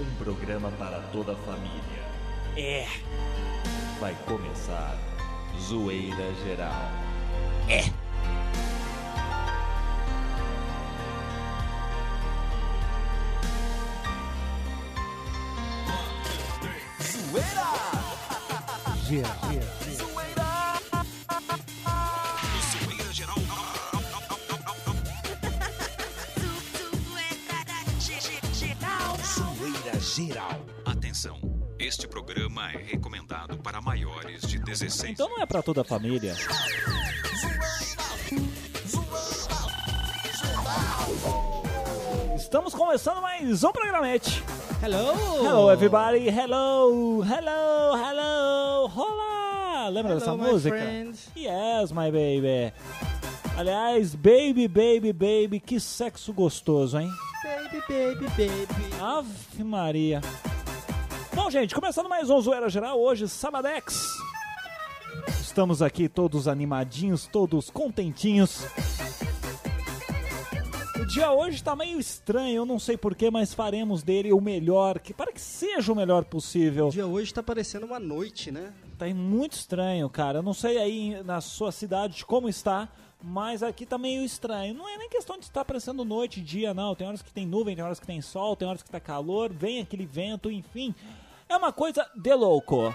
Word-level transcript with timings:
Um 0.00 0.14
programa 0.22 0.70
para 0.72 1.00
toda 1.12 1.32
a 1.32 1.36
família. 1.36 2.06
É, 2.56 2.86
Vai 4.00 4.14
começar 4.26 4.96
Zoeira 5.58 6.34
Geral. 6.44 6.90
é. 7.68 7.84
Zoeira 19.06 19.45
programa 32.56 32.72
é 32.72 32.82
recomendado 32.90 33.58
para 33.58 33.80
maiores 33.82 34.40
de 34.42 34.58
16 34.58 35.12
Então 35.12 35.28
não 35.28 35.42
é 35.42 35.46
pra 35.46 35.62
toda 35.62 35.82
a 35.82 35.84
família. 35.84 36.34
Estamos 42.34 42.74
começando 42.74 43.20
mais 43.20 43.62
um 43.62 43.72
programete. 43.72 44.42
Hello! 44.82 45.14
Hello 45.44 45.70
everybody, 45.70 46.28
hello, 46.28 47.22
hello, 47.24 47.96
hello, 47.96 48.90
olá! 48.94 49.88
Lembra 49.88 50.12
Hello, 50.12 50.20
dessa 50.20 50.34
música? 50.36 50.76
friend. 50.76 51.14
Yes, 51.36 51.92
my 51.92 52.10
baby. 52.10 52.72
Aliás, 53.56 54.14
baby, 54.14 54.66
baby, 54.66 55.12
baby, 55.12 55.60
que 55.60 55.78
sexo 55.78 56.32
gostoso, 56.32 56.98
hein? 56.98 57.10
Baby, 57.42 57.82
baby, 57.88 58.26
baby. 58.36 59.00
Ave 59.00 59.62
Maria. 59.64 60.20
Bom, 61.36 61.50
gente, 61.50 61.74
começando 61.74 62.08
mais 62.08 62.30
um 62.30 62.40
Zoeira 62.40 62.66
Geral, 62.66 62.98
hoje, 62.98 63.28
Sabadex. 63.28 64.08
Estamos 65.38 65.82
aqui 65.82 66.08
todos 66.08 66.48
animadinhos, 66.48 67.26
todos 67.26 67.68
contentinhos. 67.68 68.64
O 70.98 71.04
dia 71.04 71.30
hoje 71.30 71.62
tá 71.62 71.76
meio 71.76 72.00
estranho, 72.00 72.56
eu 72.56 72.64
não 72.64 72.78
sei 72.78 72.96
porquê, 72.96 73.30
mas 73.30 73.52
faremos 73.52 74.02
dele 74.02 74.32
o 74.32 74.40
melhor, 74.40 74.98
que 74.98 75.12
para 75.12 75.30
que 75.30 75.40
seja 75.40 75.92
o 75.92 75.94
melhor 75.94 76.24
possível. 76.24 76.88
O 76.88 76.90
dia 76.90 77.06
hoje 77.06 77.34
tá 77.34 77.42
parecendo 77.42 77.84
uma 77.84 78.00
noite, 78.00 78.50
né? 78.50 78.72
Tá 78.96 79.06
muito 79.06 79.52
estranho, 79.52 80.08
cara. 80.08 80.38
Eu 80.38 80.42
não 80.42 80.54
sei 80.54 80.78
aí 80.78 81.22
na 81.22 81.42
sua 81.42 81.70
cidade 81.70 82.24
como 82.24 82.48
está, 82.48 82.88
mas 83.22 83.62
aqui 83.62 83.84
tá 83.84 83.98
meio 83.98 84.24
estranho. 84.24 84.72
Não 84.72 84.88
é 84.88 84.96
nem 84.96 85.10
questão 85.10 85.38
de 85.38 85.44
estar 85.44 85.66
parecendo 85.66 86.02
noite 86.02 86.40
e 86.40 86.42
dia, 86.42 86.72
não. 86.72 86.94
Tem 86.94 87.06
horas 87.06 87.20
que 87.20 87.30
tem 87.30 87.46
nuvem, 87.46 87.76
tem 87.76 87.84
horas 87.84 88.00
que 88.00 88.06
tem 88.06 88.22
sol, 88.22 88.56
tem 88.56 88.66
horas 88.66 88.82
que 88.82 88.90
tá 88.90 88.98
calor, 88.98 89.52
vem 89.52 89.82
aquele 89.82 90.06
vento, 90.06 90.50
enfim. 90.50 90.94
É 91.48 91.56
uma 91.56 91.72
coisa 91.72 92.08
de 92.14 92.34
louco. 92.34 92.92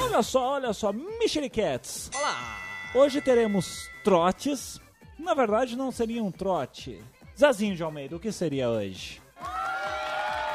Olha 0.00 0.22
só, 0.22 0.54
olha 0.54 0.72
só, 0.72 0.92
Micheliquetes. 0.92 2.10
Olá! 2.14 2.58
Hoje 2.94 3.20
teremos 3.20 3.90
trotes. 4.04 4.80
Na 5.18 5.34
verdade, 5.34 5.76
não 5.76 5.90
seria 5.90 6.22
um 6.22 6.30
trote. 6.30 7.02
Zazinho 7.36 7.74
de 7.76 7.82
Almeida, 7.82 8.16
o 8.16 8.20
que 8.20 8.32
seria 8.32 8.68
hoje? 8.68 9.20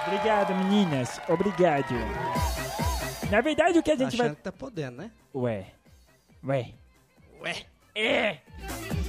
Obrigado, 0.07 0.53
meninas. 0.55 1.19
Obrigado. 1.29 1.93
Na 3.29 3.41
verdade, 3.41 3.79
o 3.79 3.83
que 3.83 3.91
a 3.91 3.95
gente 3.95 4.13
Achando 4.15 4.27
vai. 4.27 4.35
que 4.35 4.41
tá 4.41 4.51
podendo, 4.51 4.97
né? 4.97 5.11
Ué. 5.33 5.67
Ué. 6.45 6.73
Ué. 7.41 7.65
É. 7.95 8.37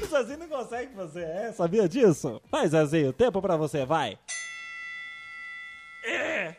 O 0.03 0.06
Zazinho 0.06 0.39
não 0.39 0.48
consegue 0.48 0.95
fazer, 0.95 1.25
é? 1.25 1.53
Sabia 1.53 1.89
disso? 1.89 2.41
Vai, 2.50 2.69
Zazinho, 2.69 3.12
tempo 3.12 3.41
pra 3.42 3.56
você, 3.56 3.84
vai. 3.84 4.19
É. 6.05 6.55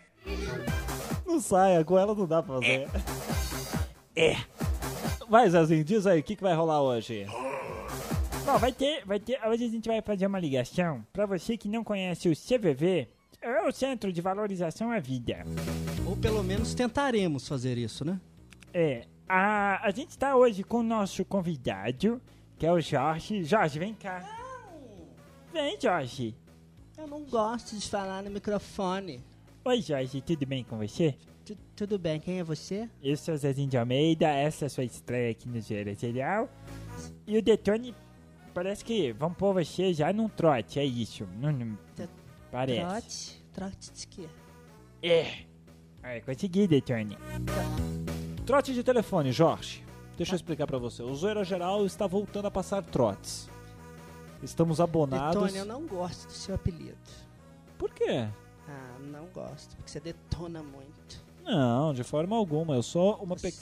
Não 1.25 1.39
saia, 1.39 1.83
com 1.83 1.97
ela 1.97 2.15
não 2.15 2.25
dá 2.25 2.41
pra 2.41 2.55
fazer. 2.55 2.87
É. 4.15 4.35
Vai, 5.29 5.49
Zazinho, 5.49 5.83
diz 5.83 6.05
aí, 6.07 6.19
o 6.19 6.23
que, 6.23 6.35
que 6.35 6.43
vai 6.43 6.53
rolar 6.53 6.81
hoje? 6.81 7.25
Bom, 8.45 8.57
vai 8.59 8.71
ter, 8.71 9.03
vai 9.05 9.19
ter. 9.19 9.39
Hoje 9.47 9.65
a 9.65 9.69
gente 9.69 9.89
vai 9.89 10.01
fazer 10.01 10.27
uma 10.27 10.39
ligação 10.39 11.05
para 11.11 11.25
você 11.25 11.57
que 11.57 11.67
não 11.67 11.83
conhece 11.83 12.29
o 12.29 12.35
CVV, 12.35 13.09
é 13.41 13.67
o 13.67 13.71
Centro 13.71 14.13
de 14.13 14.21
Valorização 14.21 14.91
à 14.91 14.99
Vida. 14.99 15.43
Ou 16.05 16.15
pelo 16.15 16.43
menos 16.43 16.73
tentaremos 16.73 17.47
fazer 17.47 17.77
isso, 17.77 18.05
né? 18.05 18.21
É, 18.73 19.05
a, 19.27 19.85
a 19.85 19.89
gente 19.89 20.11
está 20.11 20.35
hoje 20.35 20.63
com 20.63 20.77
o 20.77 20.83
nosso 20.83 21.25
convidado, 21.25 22.21
que 22.57 22.65
é 22.65 22.71
o 22.71 22.79
Jorge. 22.79 23.43
Jorge, 23.43 23.79
vem 23.79 23.93
cá. 23.93 24.23
Vem, 25.51 25.79
Jorge. 25.81 26.35
Eu 26.97 27.07
não 27.07 27.23
gosto 27.23 27.75
de 27.75 27.89
falar 27.89 28.21
no 28.21 28.29
microfone. 28.29 29.23
Oi, 29.65 29.81
Jorge, 29.81 30.21
tudo 30.21 30.45
bem 30.45 30.63
com 30.63 30.77
você? 30.77 31.15
Tu- 31.43 31.57
tudo 31.75 31.97
bem, 31.97 32.19
quem 32.19 32.39
é 32.39 32.43
você? 32.43 32.89
Eu 33.01 33.17
sou 33.17 33.33
o 33.33 33.37
Zezinho 33.37 33.67
de 33.69 33.77
Almeida, 33.77 34.27
essa 34.27 34.65
é 34.65 34.67
a 34.67 34.69
sua 34.69 34.83
estreia 34.83 35.31
aqui 35.31 35.47
no 35.49 35.59
Gera 35.59 35.93
Geral. 35.93 36.47
E 37.25 37.37
o 37.37 37.41
Detone, 37.41 37.95
parece 38.53 38.83
que 38.85 39.11
vão 39.13 39.33
pôr 39.33 39.53
você 39.53 39.93
já 39.93 40.11
num 40.13 40.29
trote, 40.29 40.79
é 40.79 40.85
isso. 40.85 41.27
Não, 41.39 41.51
não- 41.51 41.77
Te- 41.95 42.09
parece. 42.51 43.41
Trote? 43.53 43.71
Trote 43.81 43.91
de 43.93 44.07
quê? 44.07 44.27
É. 45.01 45.45
É, 46.03 46.19
consegui, 46.21 46.67
Detone. 46.67 47.17
Trote 48.45 48.73
de 48.73 48.83
telefone, 48.83 49.31
Jorge. 49.31 49.83
Deixa 50.17 50.33
eu 50.33 50.37
explicar 50.37 50.67
pra 50.67 50.77
você. 50.77 51.01
O 51.01 51.13
Zoeira 51.15 51.43
Geral 51.43 51.85
está 51.85 52.05
voltando 52.07 52.45
a 52.45 52.51
passar 52.51 52.83
trotes. 52.83 53.49
Estamos 54.43 54.79
abonados. 54.79 55.35
Detone, 55.41 55.57
eu 55.57 55.65
não 55.65 55.85
gosto 55.87 56.27
do 56.27 56.33
seu 56.33 56.53
apelido. 56.55 56.95
Por 57.77 57.91
quê? 57.91 58.27
Não 59.05 59.25
gosto, 59.27 59.75
porque 59.75 59.89
você 59.91 59.99
detona 59.99 60.61
muito. 60.61 61.23
Não, 61.43 61.93
de 61.93 62.03
forma 62.03 62.35
alguma. 62.35 62.75
Eu 62.75 62.83
sou 62.83 63.15
uma 63.15 63.35
pe... 63.35 63.53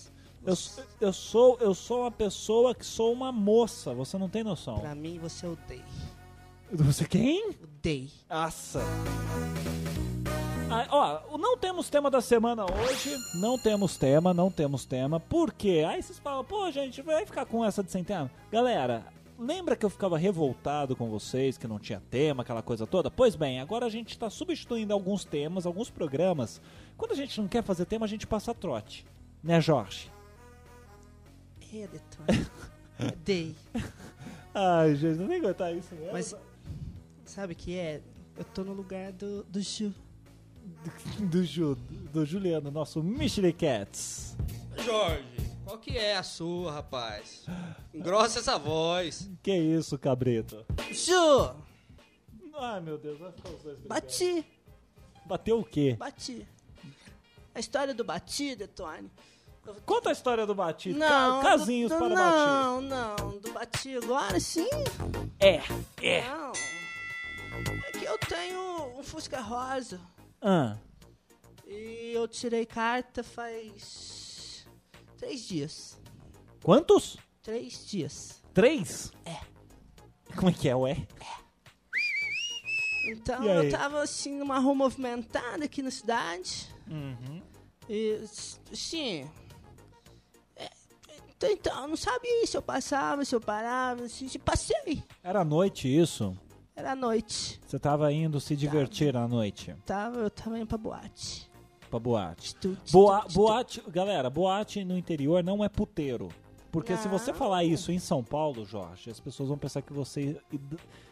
Eu, 0.46 0.56
eu 1.00 1.14
sou 1.14 1.58
eu 1.62 1.74
sou 1.74 2.02
uma 2.02 2.12
pessoa 2.12 2.76
que 2.76 2.86
sou 2.86 3.14
uma 3.14 3.32
moça. 3.32 3.94
Você 3.94 4.18
não 4.18 4.28
tem 4.28 4.44
noção. 4.44 4.80
Pra 4.80 4.96
mim, 4.96 5.18
você 5.20 5.48
odeia. 5.48 5.84
Você 6.72 7.06
quem? 7.06 7.56
Odeia. 7.62 8.10
Nossa. 8.30 8.82
Ah, 10.70 10.88
ó, 11.30 11.38
não 11.38 11.56
temos 11.56 11.88
tema 11.90 12.10
da 12.10 12.20
semana 12.20 12.66
hoje. 12.66 13.16
Não 13.36 13.60
temos 13.60 13.96
tema, 13.96 14.34
não 14.34 14.50
temos 14.50 14.86
tema. 14.86 15.20
Por 15.20 15.54
quê? 15.54 15.86
Aí 15.88 16.02
vocês 16.02 16.18
falam, 16.18 16.44
pô, 16.44 16.70
gente, 16.72 17.02
vai 17.02 17.26
ficar 17.26 17.46
com 17.46 17.64
essa 17.64 17.84
de 17.84 17.92
sem 17.92 18.04
tema? 18.04 18.30
Galera, 18.52 19.06
lembra 19.46 19.76
que 19.76 19.86
eu 19.86 19.90
ficava 19.90 20.18
revoltado 20.18 20.96
com 20.96 21.10
vocês, 21.10 21.58
que 21.58 21.68
não 21.68 21.80
tinha 21.80 22.02
tema, 22.10 22.44
aquela 22.44 22.62
coisa 22.62 22.88
toda? 22.88 23.12
Pois 23.12 23.36
bem, 23.36 23.60
agora 23.60 23.86
a 23.86 23.90
gente 23.90 24.10
está 24.10 24.30
substituindo 24.30 24.94
alguns 24.94 25.26
temas, 25.26 25.66
alguns 25.66 25.90
programas. 25.90 26.62
Quando 26.98 27.12
a 27.12 27.16
gente 27.16 27.40
não 27.40 27.48
quer 27.48 27.64
fazer 27.64 27.86
tema, 27.86 28.06
a 28.06 28.10
gente 28.10 28.26
passa 28.26 28.54
trote. 28.54 29.06
Né, 29.44 29.60
Jorge? 29.60 30.12
É, 31.74 31.88
detone. 31.88 32.48
Odeio. 33.12 33.56
Ai, 34.54 34.96
gente, 34.96 35.18
não 35.18 35.28
vem 35.28 35.40
aguentar 35.40 35.76
isso 35.76 35.94
mesmo. 35.96 36.14
Mas 36.14 36.36
sabe 37.26 37.54
o 37.54 37.56
que 37.56 37.76
é? 37.76 38.02
Eu 38.38 38.44
tô 38.46 38.64
no 38.64 38.74
lugar 38.74 39.12
do, 39.12 39.44
do 39.44 39.60
Ju. 39.60 39.94
Do, 41.20 41.44
Ju, 41.44 41.76
do 42.12 42.26
Juliano, 42.26 42.72
nosso 42.72 43.04
Mystery 43.04 43.54
Cats. 43.54 44.38
Jorge, 44.78 45.53
qual 45.64 45.78
que 45.78 45.98
é 45.98 46.18
a 46.18 46.24
sua, 46.24 46.72
rapaz? 46.72 47.46
Engrossa 47.94 48.40
essa 48.40 48.58
voz. 48.58 49.30
Que 49.42 49.56
isso, 49.56 49.98
cabrito? 49.98 50.66
Ju! 50.92 51.56
Ai, 52.56 52.80
meu 52.82 52.98
Deus, 52.98 53.20
vai 53.20 53.32
ficar 53.32 53.50
os 53.50 53.62
dois 53.64 53.78
brigando. 53.78 53.88
Bati! 53.90 54.46
Bateu 55.26 55.60
o 55.60 55.64
quê? 55.66 55.96
Bati. 55.98 56.48
A 57.56 57.60
história 57.60 57.94
do 57.94 58.04
Bati, 58.04 58.56
Detone. 58.56 59.10
Conta 59.86 60.10
a 60.10 60.12
história 60.12 60.46
do 60.46 60.54
batido. 60.54 61.00
Não, 61.00 61.42
Ca- 61.42 61.52
Casinhos 61.52 61.90
do, 61.90 61.98
para 61.98 62.10
do, 62.10 62.16
batir. 62.16 62.36
Não, 62.46 62.82
não, 62.82 63.40
do 63.40 63.54
Bati 63.54 63.96
agora 63.96 64.38
sim. 64.38 64.68
É, 65.40 65.62
é. 66.02 66.28
Não. 66.28 66.52
É 67.88 67.92
que 67.98 68.04
eu 68.04 68.18
tenho 68.18 69.00
um 69.00 69.04
Fusca 69.04 69.40
Rosa. 69.40 70.02
Ah, 70.42 70.76
E 71.66 72.12
eu 72.14 72.28
tirei 72.28 72.66
carta 72.66 73.24
faz. 73.24 74.23
Três 75.24 75.48
dias. 75.48 75.98
quantos? 76.62 77.18
Três 77.42 77.86
dias. 77.88 78.42
Três? 78.54 79.12
É. 79.26 79.38
Como 80.36 80.50
é 80.50 80.54
que 80.54 80.68
é, 80.68 80.76
ué? 80.76 81.08
Então 83.08 83.44
E 83.44 83.50
aí? 83.50 83.66
eu 83.66 83.72
tava 83.72 84.02
assim 84.02 84.38
numa 84.38 84.60
rua 84.60 84.76
movimentada 84.76 85.64
aqui 85.66 85.82
na 85.82 85.92
cidade. 85.92 86.68
Uhum. 86.90 87.42
E 87.90 88.20
assim. 88.72 89.30
é, 90.58 90.70
então, 91.30 91.50
então, 91.52 91.82
eu 91.84 91.88
não 91.88 91.98
sabia 91.98 92.46
se 92.46 92.56
eu 92.58 92.62
passava, 92.62 93.24
se 93.26 93.34
eu 93.36 93.42
parava, 93.42 94.04
assim, 94.04 94.28
se 94.28 94.38
passei. 94.40 95.04
Era 95.24 95.44
noite 95.46 95.88
isso? 95.88 96.38
Era 96.76 96.96
noite. 96.96 97.62
Você 97.66 97.78
tava 97.80 98.12
indo 98.12 98.40
se 98.42 98.56
divertir 98.56 99.16
à 99.16 99.28
noite 99.28 99.76
Tava, 99.86 100.20
eu 100.20 100.30
tava 100.30 100.58
indo 100.58 100.68
pra 100.68 100.78
boate. 100.78 101.50
Pra 101.94 102.00
boate. 102.00 102.56
Tu, 102.56 102.76
tu, 102.76 102.92
Boa, 102.92 103.22
tu, 103.22 103.34
boate, 103.34 103.84
galera, 103.90 104.30
boate 104.30 104.84
no 104.84 104.98
interior 104.98 105.44
não 105.44 105.64
é 105.64 105.70
puteiro. 105.70 106.30
Porque 106.72 106.98
se 106.98 107.08
você 107.08 107.32
Não. 107.32 107.38
falar 107.38 107.64
isso 107.64 107.92
em 107.92 108.00
São 108.00 108.24
Paulo, 108.24 108.66
Jorge, 108.66 109.12
as 109.12 109.20
pessoas 109.20 109.50
vão 109.50 109.58
pensar 109.58 109.84
que 109.84 109.94
você 109.94 110.42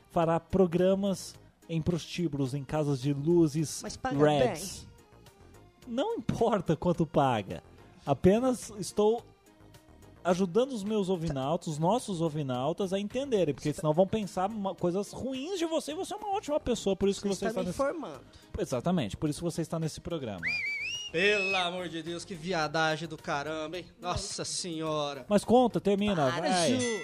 fará 0.09 0.39
programas 0.39 1.35
em 1.69 1.79
prostíbulos 1.81 2.55
em 2.55 2.63
casas 2.63 2.99
de 2.99 3.13
luzes 3.13 3.81
Mas 3.83 3.95
paga 3.95 4.17
reds. 4.17 4.87
Não 5.87 6.15
importa 6.15 6.75
quanto 6.75 7.05
paga. 7.05 7.61
Apenas 8.03 8.71
estou 8.79 9.23
ajudando 10.23 10.71
os 10.71 10.83
meus 10.83 11.09
ovinautas, 11.09 11.67
os 11.67 11.77
nossos 11.79 12.21
ovinautas 12.21 12.93
a 12.93 12.99
entenderem, 12.99 13.53
porque 13.53 13.73
senão 13.73 13.93
vão 13.93 14.05
pensar 14.07 14.49
coisas 14.79 15.11
ruins 15.11 15.57
de 15.57 15.65
você 15.65 15.91
e 15.91 15.95
você 15.95 16.13
é 16.13 16.17
uma 16.17 16.29
ótima 16.35 16.59
pessoa, 16.59 16.95
por 16.95 17.09
isso 17.09 17.21
que 17.21 17.27
Você 17.27 17.39
você 17.39 17.45
está 17.47 17.61
está 17.61 17.61
me 17.61 17.67
nesse 17.67 17.81
informando. 17.81 18.21
Exatamente, 18.59 19.17
por 19.17 19.29
isso 19.29 19.39
que 19.39 19.43
você 19.45 19.61
está 19.61 19.79
nesse 19.79 19.99
programa. 20.01 20.41
Pelo 21.11 21.55
amor 21.57 21.89
de 21.89 22.01
Deus, 22.01 22.23
que 22.23 22.33
viadagem 22.33 23.07
do 23.07 23.17
caramba, 23.17 23.77
hein? 23.77 23.85
Nossa 23.99 24.45
senhora. 24.45 25.25
Mas 25.27 25.43
conta, 25.43 25.81
termina, 25.81 26.15
Para, 26.31 26.41
vai. 26.41 26.79
Ju. 26.79 27.01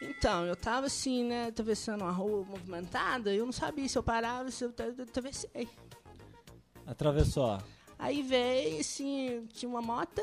Então, 0.00 0.44
eu 0.46 0.56
tava 0.56 0.86
assim, 0.86 1.24
né, 1.24 1.46
atravessando 1.48 2.02
uma 2.02 2.10
rua 2.12 2.44
movimentada, 2.44 3.32
e 3.34 3.38
eu 3.38 3.44
não 3.46 3.52
sabia 3.52 3.88
se 3.88 3.96
eu 3.96 4.02
parava, 4.02 4.50
se 4.50 4.64
eu 4.64 4.72
tra- 4.72 4.86
eu 4.86 5.04
atravessei. 5.04 5.68
Atravessou. 6.86 7.58
Aí 7.98 8.22
veio, 8.22 8.80
assim, 8.80 9.46
tinha 9.52 9.68
uma 9.68 9.80
mota, 9.80 10.22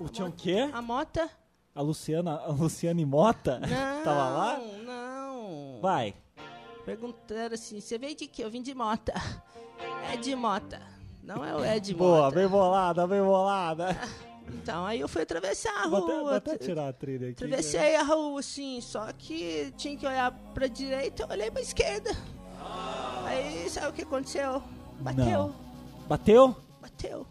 O 0.00 0.08
tinha 0.08 0.26
o 0.28 0.32
quê? 0.32 0.68
a 0.72 0.82
mota. 0.82 1.28
A 1.74 1.80
Luciana, 1.82 2.36
a 2.38 2.48
Luciane 2.48 3.04
Mota? 3.04 3.58
Não, 3.60 3.68
Tava 4.04 4.28
lá? 4.30 4.58
não. 4.84 5.78
Vai. 5.80 6.14
Perguntaram 6.84 7.54
assim, 7.54 7.80
você 7.80 7.98
veio 7.98 8.14
de 8.14 8.26
quê? 8.26 8.44
Eu 8.44 8.50
vim 8.50 8.62
de 8.62 8.74
mota. 8.74 9.12
É 10.12 10.16
de 10.16 10.34
mota. 10.34 10.80
Não 11.22 11.44
é 11.44 11.54
o 11.54 11.64
é 11.64 11.78
de 11.80 11.92
Boa, 11.96 12.24
mota. 12.26 12.36
bem 12.36 12.48
bolada, 12.48 13.06
bem 13.06 13.22
bolada. 13.22 13.88
Então, 14.48 14.86
aí 14.86 15.00
eu 15.00 15.08
fui 15.08 15.22
atravessar 15.22 15.72
a 15.86 15.88
Vou 15.88 16.04
até, 16.04 16.12
vou 16.14 16.22
rua. 16.22 16.36
até 16.36 16.56
tirar 16.56 16.88
a 16.88 16.92
trilha 16.92 17.30
aqui. 17.30 17.42
né? 17.42 17.48
Atravessei 17.48 17.96
a 17.96 18.04
rua, 18.04 18.38
assim, 18.38 18.80
só 18.80 19.12
que 19.12 19.74
tinha 19.76 19.96
que 19.96 20.06
olhar 20.06 20.30
pra 20.54 20.68
direita, 20.68 21.24
eu 21.24 21.28
olhei 21.28 21.50
pra 21.50 21.60
esquerda. 21.60 22.12
Aí, 23.24 23.68
sabe 23.68 23.88
o 23.88 23.92
que 23.92 24.02
aconteceu? 24.02 24.62
Bateu, 25.00 25.24
Não. 25.26 25.54
Bateu? 26.06 26.56
bateu. 26.80 27.26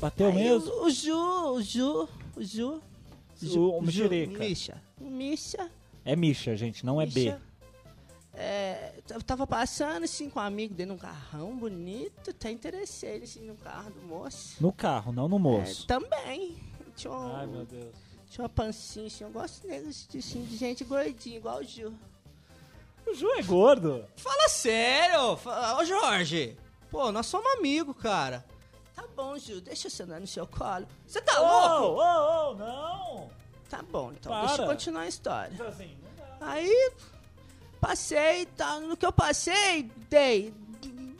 Bateu 0.00 0.28
Aí 0.28 0.34
mesmo? 0.34 0.70
O, 0.72 0.84
o 0.86 0.90
Ju, 0.90 1.52
o 1.54 1.62
Ju, 1.62 2.08
o 2.36 2.42
Ju. 2.44 2.82
O- 3.56 3.78
o 3.78 3.82
mexerica. 3.82 4.38
Misha. 4.38 4.82
O 5.00 5.04
Misha. 5.10 5.70
É 6.04 6.16
Misha, 6.16 6.56
gente, 6.56 6.84
não 6.84 7.00
é 7.00 7.06
B. 7.06 7.34
É, 8.34 8.92
eu 9.10 9.20
tava 9.22 9.46
passando 9.46 10.04
assim 10.04 10.30
com 10.30 10.38
um 10.38 10.42
amigo 10.42 10.72
dele 10.72 10.90
num 10.90 10.98
carrão 10.98 11.56
bonito, 11.56 12.30
até 12.30 12.50
interessei 12.50 13.10
ele 13.16 13.24
assim 13.24 13.40
no 13.42 13.56
carro 13.56 13.90
do 13.90 14.00
moço. 14.06 14.56
No 14.60 14.72
carro, 14.72 15.12
não 15.12 15.28
no 15.28 15.36
É, 15.36 15.38
moço. 15.40 15.86
também. 15.86 16.56
Tinha, 16.96 17.12
um- 17.12 17.36
Ai, 17.36 17.46
meu 17.46 17.64
Deus. 17.64 17.94
tinha 18.30 18.42
uma 18.44 18.48
pancinha 18.48 19.06
assim, 19.08 19.24
eu 19.24 19.30
gosto 19.30 19.66
deles, 19.66 20.08
assim, 20.16 20.44
de 20.44 20.56
gente 20.56 20.84
gordinha, 20.84 21.36
igual 21.36 21.58
o 21.58 21.64
Ju. 21.64 21.92
O 23.06 23.14
Ju 23.14 23.28
é 23.32 23.42
gordo. 23.42 24.04
Fala 24.16 24.48
sério! 24.48 25.36
Fala- 25.36 25.80
Ô 25.80 25.84
Jorge! 25.84 26.56
Pô, 26.90 27.10
nós 27.10 27.26
somos 27.26 27.46
amigos, 27.58 27.96
cara. 27.96 28.44
Tá 28.98 29.04
bom, 29.14 29.38
Ju, 29.38 29.60
deixa 29.60 29.86
eu 29.86 29.90
sentar 29.92 30.20
no 30.20 30.26
seu 30.26 30.44
colo. 30.44 30.84
Você 31.06 31.20
tá 31.20 31.40
Ô, 31.40 31.44
louco? 31.78 32.02
ô, 32.02 32.50
ô, 32.50 32.54
não. 32.56 33.30
Tá 33.70 33.80
bom, 33.88 34.10
então 34.12 34.32
Para. 34.32 34.46
deixa 34.48 34.62
eu 34.62 34.66
continuar 34.66 35.02
a 35.02 35.06
história. 35.08 35.52
Assim, 35.68 35.96
não 36.02 36.10
dá. 36.40 36.46
Aí, 36.52 36.92
passei, 37.80 38.46
tá, 38.46 38.80
no 38.80 38.96
que 38.96 39.06
eu 39.06 39.12
passei, 39.12 39.84
dei, 40.10 40.52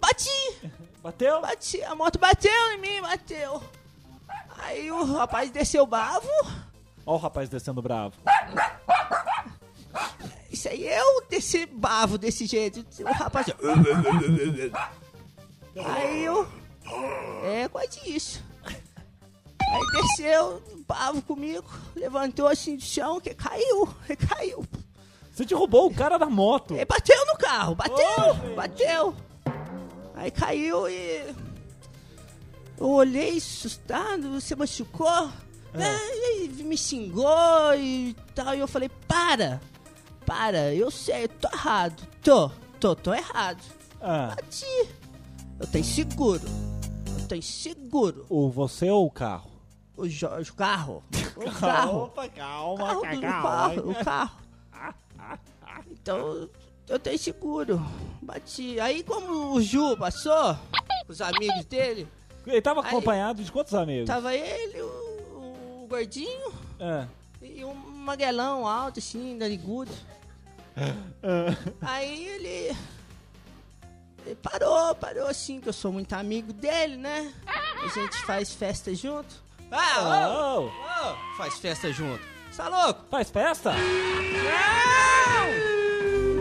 bati, 0.00 0.28
Bateu? 1.00 1.40
bati, 1.40 1.80
a 1.84 1.94
moto 1.94 2.18
bateu 2.18 2.72
em 2.72 2.78
mim, 2.80 3.00
bateu. 3.00 3.62
Aí 4.58 4.90
o 4.90 5.04
rapaz 5.04 5.48
desceu 5.50 5.86
bavo, 5.86 6.28
Ó 7.06 7.14
o 7.14 7.16
rapaz 7.16 7.48
descendo 7.48 7.80
bravo. 7.80 8.12
isso 10.50 10.68
aí 10.68 10.84
eu 10.84 11.24
desci 11.30 11.64
bavo 11.64 12.18
desse 12.18 12.44
jeito, 12.44 12.84
o 13.04 13.12
rapaz... 13.12 13.46
Aí 15.84 16.24
eu... 16.24 16.57
É, 17.44 17.68
quase 17.68 18.00
isso. 18.04 18.42
Aí 18.64 19.86
desceu, 19.92 20.62
bavo 20.86 21.20
comigo, 21.22 21.68
levantou 21.94 22.46
assim 22.46 22.76
do 22.76 22.82
chão, 22.82 23.20
que 23.20 23.34
caiu, 23.34 23.86
caiu. 24.28 24.66
Você 25.30 25.44
derrubou 25.44 25.86
o 25.86 25.94
cara 25.94 26.18
da 26.18 26.26
moto. 26.26 26.74
Ele 26.74 26.84
bateu 26.84 27.26
no 27.26 27.36
carro, 27.36 27.74
bateu, 27.74 28.54
bateu. 28.56 29.14
Aí 30.14 30.30
caiu 30.30 30.88
e. 30.88 31.34
Eu 32.76 32.88
olhei 32.90 33.36
assustado, 33.36 34.32
você 34.32 34.56
machucou? 34.56 35.30
É, 35.74 36.42
Ele 36.42 36.64
me 36.64 36.76
xingou 36.76 37.74
e 37.76 38.16
tal. 38.34 38.54
E 38.54 38.58
eu 38.58 38.66
falei: 38.66 38.88
para, 39.06 39.60
para, 40.26 40.74
eu 40.74 40.90
sei, 40.90 41.24
eu 41.24 41.28
tô 41.28 41.48
errado. 41.52 42.08
Tô, 42.22 42.50
tô, 42.80 42.96
tô 42.96 43.14
errado. 43.14 43.62
Ah, 44.00 44.34
Bati. 44.34 44.88
Eu 45.60 45.66
tenho 45.66 45.84
seguro. 45.84 46.42
Eu 47.28 47.30
tenho 47.30 47.42
seguro. 47.42 48.24
o 48.30 48.48
você 48.48 48.88
ou 48.88 49.04
o 49.06 49.10
carro? 49.10 49.50
O, 49.94 50.04
o 50.06 50.54
carro. 50.56 51.02
O 51.36 51.52
carro. 51.52 52.04
Opa, 52.04 52.28
calma, 52.30 52.78
carro 53.00 53.14
do 53.14 53.20
carro, 53.20 53.90
o 53.90 53.94
carro. 54.04 54.38
Então, 55.92 56.48
eu 56.88 56.98
tenho 56.98 57.18
seguro. 57.18 57.80
Bati. 58.22 58.80
Aí, 58.80 59.02
como 59.04 59.52
o 59.54 59.60
Ju 59.62 59.96
passou, 59.96 60.56
os 61.06 61.20
amigos 61.20 61.64
dele, 61.66 62.08
Ele 62.46 62.60
tava 62.62 62.80
Aí- 62.80 62.88
acompanhado 62.88 63.44
de 63.44 63.52
quantos 63.52 63.72
amigos? 63.74 64.06
tava 64.06 64.34
ele, 64.34 64.80
o, 64.82 65.82
o 65.84 65.86
gordinho 65.88 66.52
É. 66.80 67.06
e 67.42 67.64
um 67.64 67.74
maguelão 67.74 68.66
alto, 68.66 68.98
assim, 68.98 69.36
narigudo. 69.36 69.92
É. 71.22 71.56
Aí 71.82 72.24
ele, 72.26 72.76
ele 74.26 74.34
parou, 74.36 74.94
parou 74.94 75.26
assim, 75.26 75.60
que 75.60 75.68
eu 75.68 75.72
sou 75.72 75.92
muito 75.92 76.12
amigo 76.12 76.52
dele, 76.52 76.96
né? 76.96 77.32
A 77.46 77.86
gente 77.88 78.16
faz 78.24 78.52
festa 78.52 78.94
junto. 78.94 79.34
Ah, 79.70 80.28
ô, 80.30 80.60
Oh, 80.62 80.66
ô, 80.66 81.36
faz 81.36 81.58
festa 81.58 81.92
junto. 81.92 82.22
Tá 82.56 82.68
louco? 82.68 83.04
faz 83.10 83.30
festa? 83.30 83.72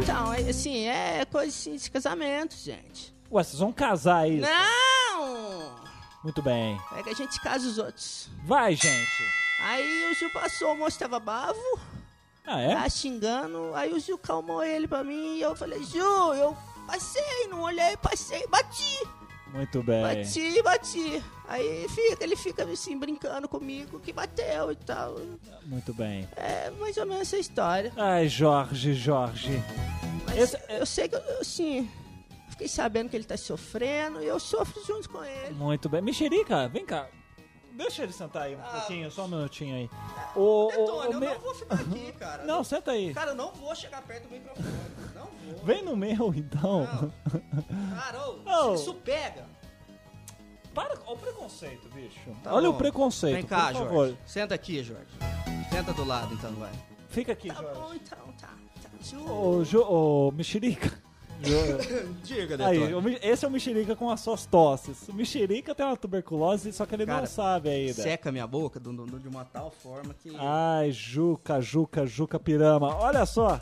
Então, 0.02 0.34
é, 0.34 0.40
assim, 0.50 0.86
é 0.88 1.26
coisa 1.26 1.50
assim, 1.50 1.76
de 1.76 1.92
casamento, 1.92 2.56
gente. 2.56 3.14
Ué, 3.32 3.44
vocês 3.44 3.60
vão 3.60 3.72
casar 3.72 4.20
aí? 4.20 4.40
Não! 4.40 5.76
Muito 6.24 6.42
bem. 6.42 6.80
É 6.96 7.04
que 7.04 7.10
a 7.10 7.14
gente 7.14 7.40
casa 7.42 7.68
os 7.68 7.78
outros. 7.78 8.30
Vai, 8.44 8.76
gente. 8.76 9.24
Aí 9.62 10.12
o 10.12 10.16
Gil 10.16 10.30
passou, 10.32 10.74
o 10.74 10.78
moço 10.78 10.98
tava 11.00 11.20
bravo, 11.20 11.60
Ah, 12.46 12.62
é? 12.62 12.76
tá 12.76 12.90
xingando. 12.90 13.74
Aí 13.76 13.94
o 13.94 14.00
Gil 14.00 14.18
calmou 14.18 14.64
ele 14.64 14.88
pra 14.88 15.04
mim 15.04 15.36
e 15.38 15.42
eu 15.42 15.56
falei, 15.56 15.84
Gil, 15.84 16.34
eu 16.34 16.58
passei, 16.88 17.48
não 17.50 17.62
olhei, 17.62 17.96
passei, 17.98 18.48
bati, 18.48 19.04
Muito 19.48 19.84
bem. 19.84 20.02
bati, 20.02 20.62
bati. 20.64 21.24
Aí 21.48 21.88
fica, 21.90 22.24
ele 22.24 22.36
fica 22.36 22.64
assim, 22.64 22.98
brincando 22.98 23.48
comigo, 23.48 24.00
que 24.00 24.12
bateu 24.12 24.72
e 24.72 24.76
tal. 24.76 25.16
Muito 25.66 25.94
bem. 25.94 26.28
É 26.36 26.70
mais 26.72 26.98
ou 26.98 27.06
menos 27.06 27.22
essa 27.22 27.38
história. 27.38 27.92
Ai, 27.96 28.28
Jorge, 28.28 28.94
Jorge. 28.94 29.62
Mas 30.26 30.38
Esse- 30.38 30.60
eu 30.70 30.86
sei 30.86 31.08
que, 31.08 31.16
eu, 31.16 31.40
assim, 31.40 31.90
fiquei 32.50 32.68
sabendo 32.68 33.10
que 33.10 33.16
ele 33.16 33.24
tá 33.24 33.38
sofrendo 33.38 34.22
e 34.22 34.28
eu 34.28 34.40
sofro 34.40 34.84
junto 34.86 35.10
com 35.10 35.24
ele. 35.24 35.54
Muito 35.54 35.88
bem. 35.88 36.02
Mexerica, 36.02 36.68
vem 36.68 36.86
cá. 36.86 37.08
Deixa 37.72 38.02
ele 38.04 38.12
sentar 38.12 38.42
aí 38.44 38.56
um 38.56 38.60
Ah. 38.60 38.70
pouquinho, 38.80 39.12
só 39.12 39.26
um 39.26 39.28
minutinho 39.28 39.76
aí. 39.76 39.90
O, 40.36 40.66
o, 40.66 40.68
Detone, 40.72 41.08
o 41.10 41.14
eu 41.14 41.20
me- 41.20 41.26
não 41.28 41.40
vou 41.40 41.54
ficar 41.54 41.76
aqui, 41.76 42.12
cara. 42.14 42.44
Não, 42.44 42.64
senta 42.64 42.92
aí. 42.92 43.14
Cara, 43.14 43.32
eu 43.32 43.36
não 43.36 43.54
vou 43.54 43.74
chegar 43.76 44.02
perto 44.02 44.24
do 44.28 44.32
microfone. 44.32 44.68
Não. 45.52 45.64
Vem 45.66 45.84
no 45.84 45.96
meu, 45.96 46.34
então. 46.36 46.84
Não. 46.86 47.12
Ô, 48.30 48.36
Não. 48.46 48.76
isso 48.76 48.94
pega. 48.96 49.46
Para 50.74 50.96
com 50.98 51.14
o 51.14 51.18
preconceito, 51.18 51.90
bicho. 51.90 52.20
Tá 52.44 52.54
Olha 52.54 52.70
bom. 52.70 52.76
o 52.76 52.78
preconceito, 52.78 53.34
Vem 53.36 53.44
cá, 53.46 53.74
Jorge. 53.74 53.80
favor. 53.88 54.18
Senta 54.26 54.54
aqui, 54.56 54.84
Jorge. 54.84 55.08
Senta 55.72 55.92
do 55.94 56.04
lado, 56.06 56.34
então, 56.36 56.52
vai. 56.54 56.72
Fica 57.10 57.32
aqui, 57.32 57.48
Tá 57.48 57.56
Jorge. 57.56 57.80
bom 57.80 57.94
então, 57.96 58.18
tá. 58.40 58.50
tá. 58.82 59.32
Ô, 59.32 59.64
Jo- 59.64 59.88
ô, 59.90 60.32
Mexerica. 60.32 60.92
Diga, 62.24 62.66
Aí, 62.68 62.80
esse 63.22 63.46
é 63.46 63.48
o 63.48 63.52
Mexerica 63.52 63.96
com 63.96 64.10
as 64.10 64.22
suas 64.22 64.46
tosses. 64.48 65.08
O 65.08 65.14
Mexerica 65.14 65.76
tem 65.76 65.86
uma 65.86 65.96
tuberculose, 65.96 66.74
só 66.74 66.84
que 66.86 66.96
ele 66.96 67.06
não 67.06 67.14
Cara, 67.14 67.28
sabe 67.28 67.70
ainda. 67.70 67.94
Seca 67.94 68.32
minha 68.32 68.48
boca 68.48 68.80
de 68.80 68.90
uma 69.28 69.46
tal 69.46 69.70
forma 69.70 70.16
que... 70.16 70.36
Ai, 70.36 70.92
Juca, 70.92 71.62
Juca, 71.62 72.08
Juca 72.08 72.40
Pirama. 72.40 72.96
Olha 72.98 73.24
só. 73.28 73.60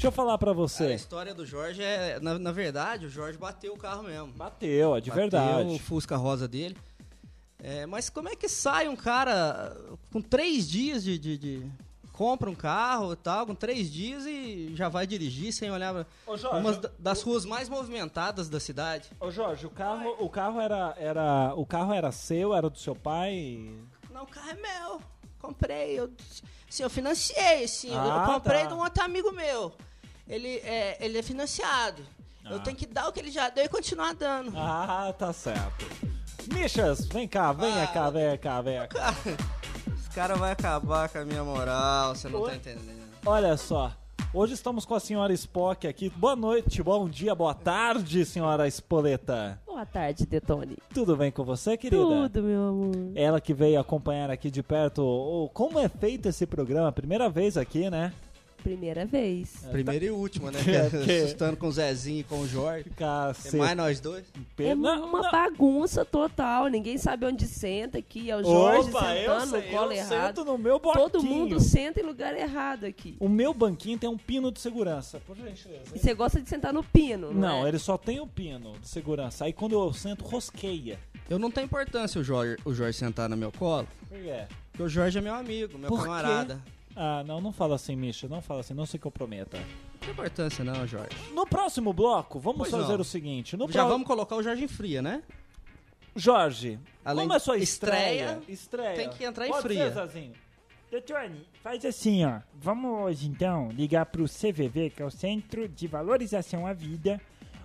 Deixa 0.00 0.08
eu 0.08 0.12
falar 0.12 0.38
pra 0.38 0.46
Cara, 0.54 0.58
a 0.64 0.66
você. 0.68 0.94
história 0.94 1.34
do 1.34 1.44
Jorge 1.44 1.82
é... 1.82 2.18
Na, 2.20 2.38
na 2.38 2.52
verdade, 2.52 3.04
o 3.04 3.10
Jorge 3.10 3.36
bateu 3.36 3.74
o 3.74 3.76
carro 3.76 4.02
mesmo. 4.04 4.28
Bateu, 4.28 4.96
é 4.96 5.00
de 5.00 5.10
Bateu 5.10 5.22
verdade. 5.22 5.74
o 5.74 5.78
Fusca 5.78 6.16
rosa 6.16 6.48
dele. 6.48 6.74
É, 7.62 7.84
mas 7.84 8.08
como 8.08 8.26
é 8.30 8.34
que 8.34 8.48
sai 8.48 8.88
um 8.88 8.96
cara 8.96 9.76
com 10.10 10.22
três 10.22 10.66
dias 10.66 11.04
de, 11.04 11.18
de- 11.18 11.36
de- 11.36 11.66
Compra 12.14 12.48
um 12.50 12.54
carro 12.54 13.12
e 13.12 13.16
tal, 13.16 13.46
com 13.46 13.54
três 13.54 13.90
dias 13.90 14.24
e 14.26 14.72
já 14.74 14.88
vai 14.88 15.06
dirigir 15.06 15.52
sem 15.52 15.70
olhar 15.70 15.92
pra... 15.92 16.06
Ô, 16.26 16.36
Jorge, 16.36 16.58
Uma 16.58 16.72
das 16.98 17.22
ruas 17.22 17.44
mais 17.46 17.68
movimentadas 17.68 18.48
da 18.48 18.58
cidade. 18.60 19.10
Ô 19.20 19.30
Jorge, 19.30 19.66
o 19.66 19.70
carro, 19.70 20.16
o 20.18 20.28
carro 20.30 20.60
era, 20.60 20.94
era, 20.98 21.52
o 21.56 21.64
carro 21.66 21.92
era 21.94 22.10
seu, 22.12 22.54
era 22.54 22.68
do 22.70 22.78
seu 22.78 22.94
pai? 22.94 23.70
Não, 24.10 24.22
o 24.24 24.26
carro 24.26 24.50
é 24.50 24.54
meu. 24.54 25.00
Comprei, 25.40 25.98
eu, 25.98 26.10
assim, 26.68 26.82
eu 26.82 26.90
financiei, 26.90 27.64
assim, 27.64 27.88
eu- 27.90 27.98
Ah, 28.00 28.24
eu 28.28 28.34
comprei 28.34 28.60
tá. 28.62 28.66
de 28.68 28.74
um 28.74 28.78
outro 28.80 29.02
amigo 29.02 29.32
meu. 29.32 29.72
Ele 30.30 30.56
é, 30.64 30.96
ele 31.00 31.18
é 31.18 31.22
financiado. 31.22 32.02
Eu 32.48 32.56
Ah. 32.56 32.60
tenho 32.60 32.76
que 32.76 32.86
dar 32.86 33.08
o 33.08 33.12
que 33.12 33.20
ele 33.20 33.30
já 33.30 33.48
deu 33.50 33.64
e 33.64 33.68
continuar 33.68 34.14
dando. 34.14 34.52
Ah, 34.56 35.12
tá 35.18 35.32
certo. 35.32 35.84
Michas, 36.54 37.04
vem 37.06 37.28
cá, 37.28 37.52
vem 37.52 37.70
Ah. 37.82 37.86
cá, 37.86 38.08
vem 38.10 38.38
cá, 38.38 38.60
vem 38.62 38.78
cá. 38.88 39.14
Esse 39.98 40.10
cara 40.14 40.36
vai 40.36 40.52
acabar 40.52 41.08
com 41.08 41.18
a 41.18 41.24
minha 41.24 41.44
moral, 41.44 42.14
você 42.14 42.28
não 42.28 42.40
Oi? 42.40 42.50
tá 42.50 42.56
entendendo. 42.56 43.10
Olha 43.26 43.56
só, 43.56 43.92
hoje 44.32 44.54
estamos 44.54 44.84
com 44.86 44.94
a 44.94 45.00
senhora 45.00 45.32
Spock 45.34 45.86
aqui. 45.86 46.08
Boa 46.08 46.34
noite, 46.34 46.82
bom 46.82 47.08
dia, 47.08 47.34
boa 47.34 47.54
tarde, 47.54 48.24
senhora 48.24 48.66
Espoleta. 48.66 49.60
Boa 49.66 49.84
tarde, 49.84 50.26
Detone. 50.26 50.76
Tudo 50.94 51.16
bem 51.16 51.30
com 51.30 51.44
você, 51.44 51.76
querida? 51.76 52.02
Tudo, 52.02 52.42
meu 52.42 52.68
amor. 52.68 52.92
Ela 53.14 53.40
que 53.40 53.52
veio 53.54 53.78
acompanhar 53.78 54.30
aqui 54.30 54.50
de 54.50 54.62
perto 54.62 55.02
o, 55.02 55.48
como 55.50 55.78
é 55.78 55.88
feito 55.88 56.26
esse 56.28 56.46
programa, 56.46 56.90
primeira 56.90 57.28
vez 57.28 57.56
aqui, 57.56 57.88
né? 57.90 58.12
Primeira 58.62 59.04
vez. 59.06 59.64
Primeira 59.70 60.04
e 60.04 60.10
última, 60.10 60.50
né? 60.50 60.58
É, 60.66 60.88
porque- 60.90 61.12
Assustando 61.12 61.56
com 61.56 61.66
o 61.68 61.72
Zezinho 61.72 62.20
e 62.20 62.24
com 62.24 62.40
o 62.40 62.48
Jorge. 62.48 62.84
Ficar 62.84 63.34
Tem 63.34 63.58
mais 63.60 63.76
nós 63.76 64.00
dois? 64.00 64.24
É 64.58 64.74
Não, 64.74 65.06
uma 65.08 65.22
não. 65.22 65.30
bagunça 65.30 66.04
total. 66.04 66.66
Ninguém 66.68 66.96
sabe 66.98 67.26
onde 67.26 67.46
senta 67.46 67.98
aqui. 67.98 68.30
É 68.30 68.36
o 68.36 68.42
Jorge 68.44 68.90
Opa, 68.90 69.16
eu, 69.16 69.32
sentando 69.40 69.56
no 69.56 69.62
sei, 69.62 69.70
colo 69.70 69.92
eu 69.92 69.96
errado. 69.96 70.26
sento 70.26 70.44
no 70.44 70.58
meu 70.58 70.78
banquinho. 70.78 71.10
Todo 71.10 71.22
mundo 71.22 71.60
senta 71.60 72.00
em 72.00 72.04
lugar 72.04 72.36
errado 72.36 72.84
aqui. 72.84 73.16
O 73.18 73.28
meu 73.28 73.52
banquinho 73.54 73.98
tem 73.98 74.08
um 74.08 74.18
pino 74.18 74.50
de 74.52 74.60
segurança, 74.60 75.20
por 75.26 75.36
gentileza. 75.36 75.82
E 75.94 75.98
você 75.98 76.14
gosta 76.14 76.40
de 76.40 76.48
sentar 76.48 76.72
no 76.72 76.82
pino, 76.84 77.32
não, 77.32 77.40
Não, 77.40 77.64
é? 77.66 77.68
ele 77.68 77.78
só 77.78 77.96
tem 77.98 78.20
o 78.20 78.26
pino 78.26 78.72
de 78.80 78.88
segurança. 78.88 79.44
Aí 79.44 79.52
quando 79.52 79.72
eu 79.72 79.92
sento, 79.92 80.24
rosqueia. 80.24 80.98
Eu 81.28 81.38
não 81.38 81.50
tenho 81.50 81.64
importância 81.66 82.20
o 82.20 82.24
Jorge, 82.24 82.56
o 82.64 82.74
Jorge 82.74 82.98
sentar 82.98 83.28
no 83.28 83.36
meu 83.36 83.52
colo, 83.52 83.86
Por 84.08 84.18
quê? 84.18 84.46
porque 84.72 84.82
o 84.82 84.88
Jorge 84.88 85.18
é 85.18 85.20
meu 85.20 85.34
amigo, 85.34 85.78
meu 85.78 85.88
Por 85.88 86.02
quê? 86.02 86.56
Ah, 86.96 87.22
não, 87.24 87.40
não 87.40 87.52
fala 87.52 87.76
assim, 87.76 87.94
Misha. 87.96 88.28
Não 88.28 88.42
fala 88.42 88.60
assim, 88.60 88.74
não 88.74 88.84
se 88.86 88.98
comprometa. 88.98 89.56
Não 89.58 89.98
tem 90.00 90.10
importância 90.10 90.64
não, 90.64 90.86
Jorge. 90.86 91.16
No 91.32 91.46
próximo 91.46 91.92
bloco, 91.92 92.38
vamos 92.40 92.68
Pois 92.68 92.70
fazer 92.70 92.94
não. 92.94 93.00
o 93.00 93.04
seguinte. 93.04 93.56
No 93.56 93.70
Já 93.70 93.80
pro- 93.82 93.92
vamos 93.92 94.06
colocar 94.06 94.36
o 94.36 94.42
Jorge 94.42 94.64
em 94.64 94.68
fria, 94.68 95.00
né? 95.00 95.22
Jorge, 96.16 96.78
Além 97.04 97.22
como 97.24 97.32
é 97.34 97.36
a 97.36 97.40
sua 97.40 97.56
estreia? 97.56 98.32
estreia, 98.38 98.42
Estreia. 98.48 98.94
tem 98.96 99.10
que 99.10 99.24
entrar 99.24 99.46
em 99.46 99.50
Pode 99.50 99.62
fria. 99.62 99.84
Ser, 99.88 99.94
Zazinho. 99.94 100.32
Detone, 100.90 101.46
faz 101.62 101.84
assim, 101.84 102.24
ó. 102.24 102.40
Vamos 102.52 102.90
hoje, 103.02 103.28
então, 103.28 103.70
ligar 103.70 104.06
pro 104.06 104.24
CVV, 104.24 104.90
que 104.90 105.00
é 105.00 105.06
o 105.06 105.10
Centro 105.10 105.68
de 105.68 105.86
Valorização 105.86 106.66
à 106.66 106.72
Vida. 106.72 107.20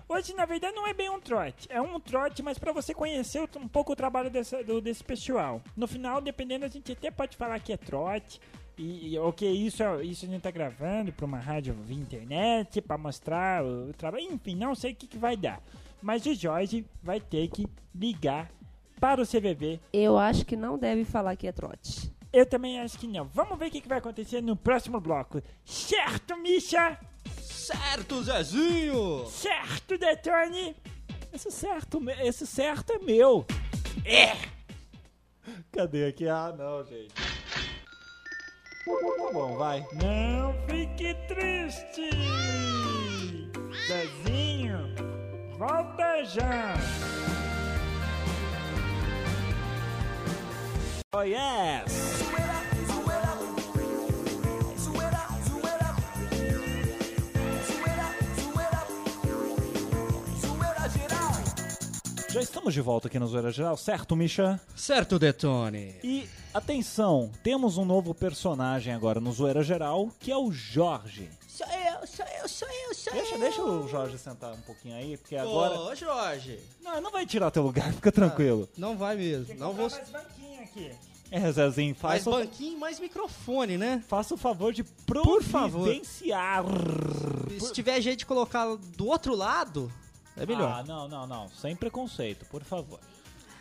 Hoje, 0.08 0.32
na 0.34 0.44
verdade, 0.46 0.76
não 0.76 0.86
é 0.86 0.94
bem 0.94 1.10
um 1.10 1.18
trote. 1.18 1.66
É 1.68 1.80
um 1.80 1.98
trote, 1.98 2.40
mas 2.40 2.56
pra 2.56 2.70
você 2.72 2.94
conhecer 2.94 3.40
o- 3.40 3.58
um 3.58 3.66
pouco 3.66 3.92
o 3.92 3.96
trabalho 3.96 4.30
dessa- 4.30 4.62
do- 4.62 4.80
desse 4.80 5.02
pessoal. 5.02 5.60
No 5.76 5.88
final, 5.88 6.20
dependendo, 6.20 6.64
a 6.64 6.68
gente 6.68 6.92
até 6.92 7.10
pode 7.10 7.36
falar 7.36 7.58
que 7.58 7.72
é 7.72 7.76
trote. 7.76 8.40
E, 8.78 9.14
e, 9.14 9.18
ok, 9.18 9.50
isso, 9.50 9.82
é- 9.82 10.04
isso 10.04 10.26
a 10.26 10.28
gente 10.28 10.42
tá 10.42 10.50
gravando 10.50 11.10
pra 11.12 11.24
uma 11.24 11.38
rádio 11.38 11.74
via 11.86 11.96
internet, 11.96 12.80
pra 12.82 12.98
mostrar 12.98 13.64
o, 13.64 13.92
trabalho. 13.94 14.24
Enfim, 14.32 14.54
não 14.54 14.74
sei 14.74 14.92
o 14.92 14.94
que, 14.94 15.06
que 15.06 15.16
vai 15.18 15.36
dar. 15.36 15.62
Mas 16.02 16.26
o 16.26 16.34
Jorge 16.34 16.84
vai 17.02 17.18
ter 17.20 17.48
que 17.48 17.66
ligar 17.94 18.50
para 19.00 19.20
o 19.20 19.26
CVV 19.26 19.80
Eu 19.92 20.18
acho 20.18 20.44
que 20.44 20.56
não 20.56 20.78
deve 20.78 21.04
falar 21.04 21.36
que 21.36 21.46
é 21.46 21.52
trote. 21.52 22.12
eu 22.32 22.44
também 22.44 22.78
acho 22.80 22.98
que 22.98 23.06
não. 23.06 23.24
Vamos 23.24 23.58
ver 23.58 23.68
o 23.68 23.70
que, 23.70 23.80
que 23.80 23.88
vai 23.88 23.98
acontecer 23.98 24.42
no 24.42 24.54
próximo 24.56 25.00
bloco. 25.00 25.42
Certo, 25.64 26.36
Misha? 26.36 26.98
Certo, 27.40 28.22
Zezinho! 28.22 29.24
Certo, 29.26 29.96
Detone? 29.98 30.76
Esse 31.32 31.50
certo, 31.50 32.00
esse 32.22 32.46
certo 32.46 32.92
é 32.92 32.98
meu. 32.98 33.44
É! 34.04 34.36
Cadê 35.72 36.06
aqui? 36.06 36.28
Ah, 36.28 36.54
não, 36.56 36.84
gente. 36.84 37.12
Tá 38.86 39.32
bom, 39.32 39.56
vai. 39.56 39.84
Não 39.94 40.54
fique 40.68 41.12
triste! 41.26 42.10
Zezinho, 43.88 44.94
volta 45.58 46.24
já! 46.24 46.74
Oh, 51.12 51.22
yes! 51.22 52.22
Já 62.36 62.42
estamos 62.42 62.74
de 62.74 62.82
volta 62.82 63.08
aqui 63.08 63.18
no 63.18 63.26
Zoeira 63.26 63.50
Geral, 63.50 63.78
certo, 63.78 64.14
Misha? 64.14 64.60
Certo, 64.76 65.18
Detone. 65.18 65.94
E 66.04 66.28
atenção, 66.52 67.32
temos 67.42 67.78
um 67.78 67.84
novo 67.86 68.12
personagem 68.14 68.92
agora 68.92 69.18
no 69.18 69.32
Zoeira 69.32 69.62
Geral, 69.62 70.10
que 70.20 70.30
é 70.30 70.36
o 70.36 70.52
Jorge. 70.52 71.30
Sou 71.48 71.66
eu, 71.66 72.06
sou 72.06 72.26
eu, 72.42 72.46
sou 72.46 72.68
eu, 72.68 72.94
sou 72.94 73.12
Deixa, 73.14 73.34
eu. 73.36 73.40
deixa 73.40 73.62
o 73.64 73.88
Jorge 73.88 74.18
sentar 74.18 74.52
um 74.52 74.60
pouquinho 74.60 74.96
aí, 74.96 75.16
porque 75.16 75.34
agora. 75.34 75.80
Ô, 75.80 75.94
Jorge. 75.94 76.60
Não, 76.82 77.00
não 77.00 77.10
vai 77.10 77.24
tirar 77.24 77.50
teu 77.50 77.62
lugar, 77.62 77.90
fica 77.94 78.12
tranquilo. 78.12 78.68
Não 78.76 78.98
vai 78.98 79.16
mesmo. 79.16 79.54
Não 79.54 79.72
vou... 79.72 79.88
mais 79.88 80.10
banquinho 80.10 80.60
aqui. 80.62 80.90
É, 81.30 81.50
Zezinho, 81.50 81.96
Mais 82.02 82.22
faça, 82.22 82.36
o- 82.36 82.38
banquinho, 82.38 82.78
mais 82.78 83.00
microfone, 83.00 83.78
né? 83.78 84.04
faça 84.06 84.34
o 84.34 84.36
favor 84.36 84.74
de 84.74 84.84
Por 84.84 85.42
favor. 85.42 85.84
providenciar. 85.84 86.64
Se 87.58 87.72
tiver 87.72 87.98
jeito 88.02 88.18
de 88.18 88.26
colocar 88.26 88.76
do 88.76 89.06
outro 89.06 89.34
lado, 89.34 89.90
é 90.36 90.46
melhor. 90.46 90.70
Ah, 90.72 90.84
não, 90.86 91.08
não, 91.08 91.26
não. 91.26 91.48
Sem 91.48 91.74
preconceito, 91.76 92.44
por 92.46 92.62
favor. 92.62 92.98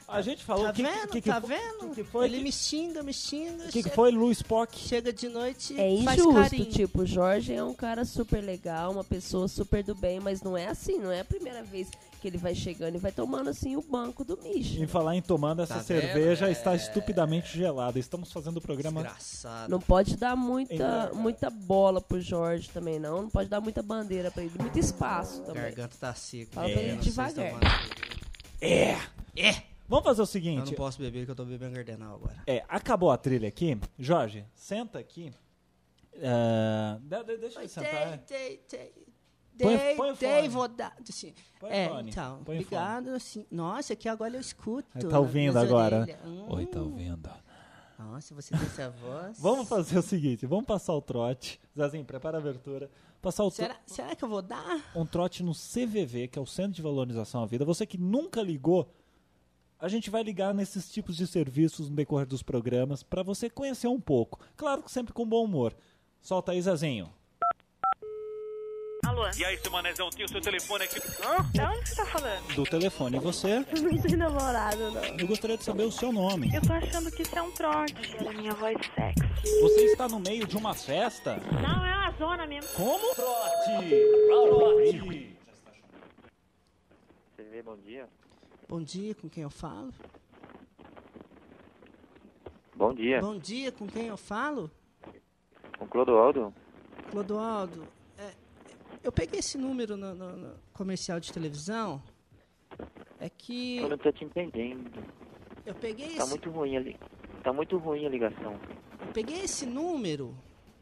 A 0.08 0.22
gente 0.22 0.44
falou 0.44 0.66
Tá 0.66 0.74
que, 0.74 0.84
vendo? 0.84 1.08
que, 1.08 1.20
que, 1.22 1.30
tá 1.30 1.42
foi- 1.42 1.50
vendo? 1.58 1.96
que, 1.96 2.04
foi 2.04 2.26
Ele 2.26 2.38
que, 2.38 2.44
me 2.44 2.52
xinga, 2.52 3.02
me 3.02 3.12
xinga. 3.12 3.66
que, 3.70 3.82
que 3.82 3.90
foi 3.90 4.12
Lu 4.12 4.32
Spock? 4.32 4.78
Chega 4.78 5.12
de 5.12 5.28
noite 5.28 5.74
É 5.74 6.04
faz 6.04 6.20
injusto, 6.20 6.34
carinho. 6.52 6.66
tipo, 6.72 7.02
o 7.02 7.06
Jorge 7.08 7.54
é 7.54 7.64
um 7.64 7.74
cara 7.74 8.06
super 8.06 8.40
legal, 8.44 8.92
uma 8.92 9.04
pessoa 9.04 9.48
super 9.48 9.84
do 9.84 9.96
bem, 9.96 10.20
mas 10.20 10.44
não 10.44 10.56
é 10.56 10.68
assim, 10.68 11.00
não 11.00 11.12
é 11.12 11.22
a 11.22 11.26
primeira 11.26 11.64
vez 11.64 11.90
que 12.26 12.30
ele 12.30 12.38
vai 12.40 12.56
chegando 12.56 12.96
e 12.96 12.98
vai 12.98 13.12
tomando 13.12 13.52
assim 13.52 13.76
o 13.76 13.84
banco 13.84 14.26
do 14.26 14.36
Micho. 14.42 14.82
Em 14.82 14.88
falar 14.88 15.16
em 15.16 15.22
tomando 15.22 15.62
essa 15.62 15.76
Tá 15.76 15.84
cerveja 15.84 16.48
vendo? 16.48 16.58
está 16.58 16.74
É. 16.74 16.76
estupidamente 16.76 17.56
gelada. 17.56 18.00
Estamos 18.00 18.32
fazendo 18.32 18.58
o 18.58 18.62
programa. 18.62 19.04
Desgraçado. 19.04 19.70
Não 19.70 19.80
pode 19.80 20.18
dar 20.18 20.36
muita, 20.36 20.74
Engargado. 20.74 21.16
muita 21.18 21.50
bola 21.52 22.02
pro 22.02 22.20
Jorge 22.20 22.68
também, 22.72 22.98
não. 22.98 23.22
Não 23.22 23.30
pode 23.30 23.48
dar 23.48 23.62
muita 23.62 23.84
bandeira 23.84 24.32
pra 24.32 24.42
ele, 24.44 24.54
muito 24.60 24.80
espaço 24.80 25.44
também. 25.44 25.62
Garganta 25.62 25.96
tá 26.00 26.16
seca. 26.16 26.52
Fala 26.54 26.70
pra 26.72 26.82
ele 26.82 26.98
devagar. 26.98 27.52
tomando. 27.52 27.66
É! 28.60 28.98
Vamos 29.88 30.04
fazer 30.06 30.22
o 30.22 30.24
Eu 30.24 30.26
seguinte. 30.26 30.66
não 30.72 30.74
posso 30.74 30.98
beber, 30.98 31.26
que 31.26 31.32
eu 31.32 31.36
tô 31.36 31.46
bebendo 31.46 31.76
Gardenal 31.76 32.16
agora. 32.16 32.42
É, 32.48 32.64
acabou 32.68 33.12
a 33.12 33.18
trilha 33.18 33.48
aqui. 33.48 33.78
Jorge, 34.00 34.44
senta 34.56 34.98
aqui. 34.98 35.32
De- 37.02 37.38
deixa 37.38 37.60
ele 37.60 37.66
Oi, 37.66 37.68
sentar. 37.68 38.18
Dei, 38.28 38.64
dei, 38.70 38.92
dei. 39.56 39.96
Põe- 39.96 39.96
põe 39.96 40.16
dei, 40.16 40.50
vou 40.50 40.68
dar. 40.68 40.96
Assim. 41.08 41.34
Põe 41.60 41.70
é, 41.72 41.90
fone, 41.90 42.12
então, 42.12 42.42
põe 42.44 42.56
obrigado. 42.56 43.10
Assim. 43.10 43.46
Nossa, 43.52 43.94
aqui 43.94 44.08
agora 44.10 44.36
eu 44.36 44.42
escuto. 44.42 44.88
Ele 44.96 45.08
tá 45.08 45.20
ouvindo 45.20 45.58
agora. 45.58 46.02
orelhas. 46.02 46.20
Hum. 46.26 46.46
Oi, 46.50 46.66
tá 46.66 46.82
ouvindo? 46.82 47.30
Nossa, 47.98 48.36
você 48.36 48.56
tem 48.56 48.66
essa 48.66 48.90
voz. 48.90 49.38
Vamos 49.42 49.68
fazer 49.68 49.98
o 49.98 50.02
seguinte, 50.02 50.46
vamos 50.46 50.66
passar 50.66 50.94
o 50.94 51.02
trote. 51.02 51.60
Zazinho, 51.78 52.04
prepara 52.04 52.38
a 52.38 52.42
abertura. 52.42 52.90
Passar 53.22 53.44
o 53.44 53.50
Será, 53.50 53.78
será 53.88 54.16
que 54.16 54.24
eu 54.24 54.30
vou 54.30 54.42
dar? 54.42 54.84
um 54.96 55.06
trote 55.06 55.42
no 55.42 55.54
CVV, 55.54 56.28
que 56.28 56.38
é 56.38 56.42
o 56.42 56.46
Centro 56.46 56.74
de 56.74 56.82
Valorização 56.82 57.42
à 57.42 57.46
Vida. 57.46 57.66
Você 57.66 57.86
que 57.86 57.98
nunca 57.98 58.42
ligou, 58.42 58.88
a 59.80 59.88
gente 59.88 60.10
vai 60.10 60.22
ligar 60.24 60.54
nesses 60.54 60.92
tipos 60.92 61.16
de 61.16 61.26
serviços 61.26 61.90
no 61.90 61.96
decorrer 61.96 62.28
dos 62.28 62.44
programas 62.44 63.02
para 63.02 63.24
você 63.24 63.50
conhecer 63.50 63.88
um 63.88 64.00
pouco. 64.00 64.40
Claro 64.56 64.84
que 64.84 64.92
sempre 64.92 65.14
com 65.14 65.28
bom 65.28 65.44
humor. 65.44 65.76
Solta 66.22 66.52
aí, 66.52 66.62
Zazinho. 66.62 67.12
Alô? 69.16 69.30
E 69.38 69.46
aí, 69.46 69.58
seu 69.58 69.72
manezão, 69.72 70.10
tem 70.10 70.26
o 70.26 70.28
seu 70.28 70.42
telefone 70.42 70.84
aqui. 70.84 71.00
Hã? 71.24 71.50
Da 71.54 71.72
onde 71.72 71.88
você 71.88 71.96
tá 71.96 72.06
falando? 72.06 72.54
Do 72.54 72.64
telefone. 72.66 73.16
E 73.16 73.20
você? 73.22 73.60
Não 73.82 74.02
tem 74.02 74.18
namorado, 74.18 74.92
não. 74.92 75.04
Eu 75.18 75.26
gostaria 75.26 75.58
de 75.58 75.64
saber 75.64 75.84
o 75.84 75.92
seu 75.92 76.12
nome. 76.12 76.54
Eu 76.54 76.62
tô 76.62 76.74
achando 76.74 77.10
que 77.10 77.22
isso 77.22 77.34
é 77.38 77.42
um 77.42 77.52
trote. 77.52 77.96
Era 78.20 78.34
minha 78.34 78.54
voz 78.54 78.78
sexy. 78.94 79.62
Você 79.62 79.86
está 79.86 80.10
no 80.10 80.20
meio 80.20 80.46
de 80.46 80.58
uma 80.58 80.74
festa? 80.74 81.38
Não, 81.38 81.86
é 81.86 81.96
uma 81.96 82.12
zona 82.12 82.46
mesmo. 82.46 82.70
Como? 82.74 83.16
Trote! 83.16 83.90
Trote! 84.28 85.38
CV, 87.38 87.62
bom 87.64 87.78
dia. 87.78 88.10
Bom 88.68 88.82
dia, 88.82 89.16
com 89.16 89.30
quem 89.30 89.44
eu 89.44 89.50
falo? 89.50 89.94
Bom 92.76 92.94
dia. 92.94 93.22
Bom 93.22 93.38
dia, 93.38 93.72
com 93.72 93.88
quem 93.88 94.08
eu 94.08 94.18
falo? 94.18 94.70
Com 95.80 95.88
Clodoaldo? 95.88 96.54
Clodoaldo, 97.12 97.88
eu 99.06 99.12
peguei 99.12 99.40
esse 99.40 99.58
número 99.58 99.96
no, 99.96 100.14
no- 100.16 100.36
no 100.36 100.56
comercial 100.74 101.20
de 101.20 101.32
televisão. 101.32 102.02
É 103.20 103.30
que 103.30 103.78
Eu 103.78 103.90
não 103.90 103.98
tô 103.98 104.12
te 104.12 104.26
entendendo. 104.26 104.92
eu 105.66 105.74
peguei 105.76 106.16
Tá 106.16 106.24
esse, 106.24 106.30
muito 106.30 106.50
ruim 106.50 106.76
ali. 106.76 106.98
Tá 107.44 107.54
muito 107.54 107.78
ruim 107.78 108.06
a 108.06 108.10
ligação. 108.10 108.60
eu 109.00 109.08
peguei 109.14 109.42
esse 109.42 109.66
número 109.66 110.36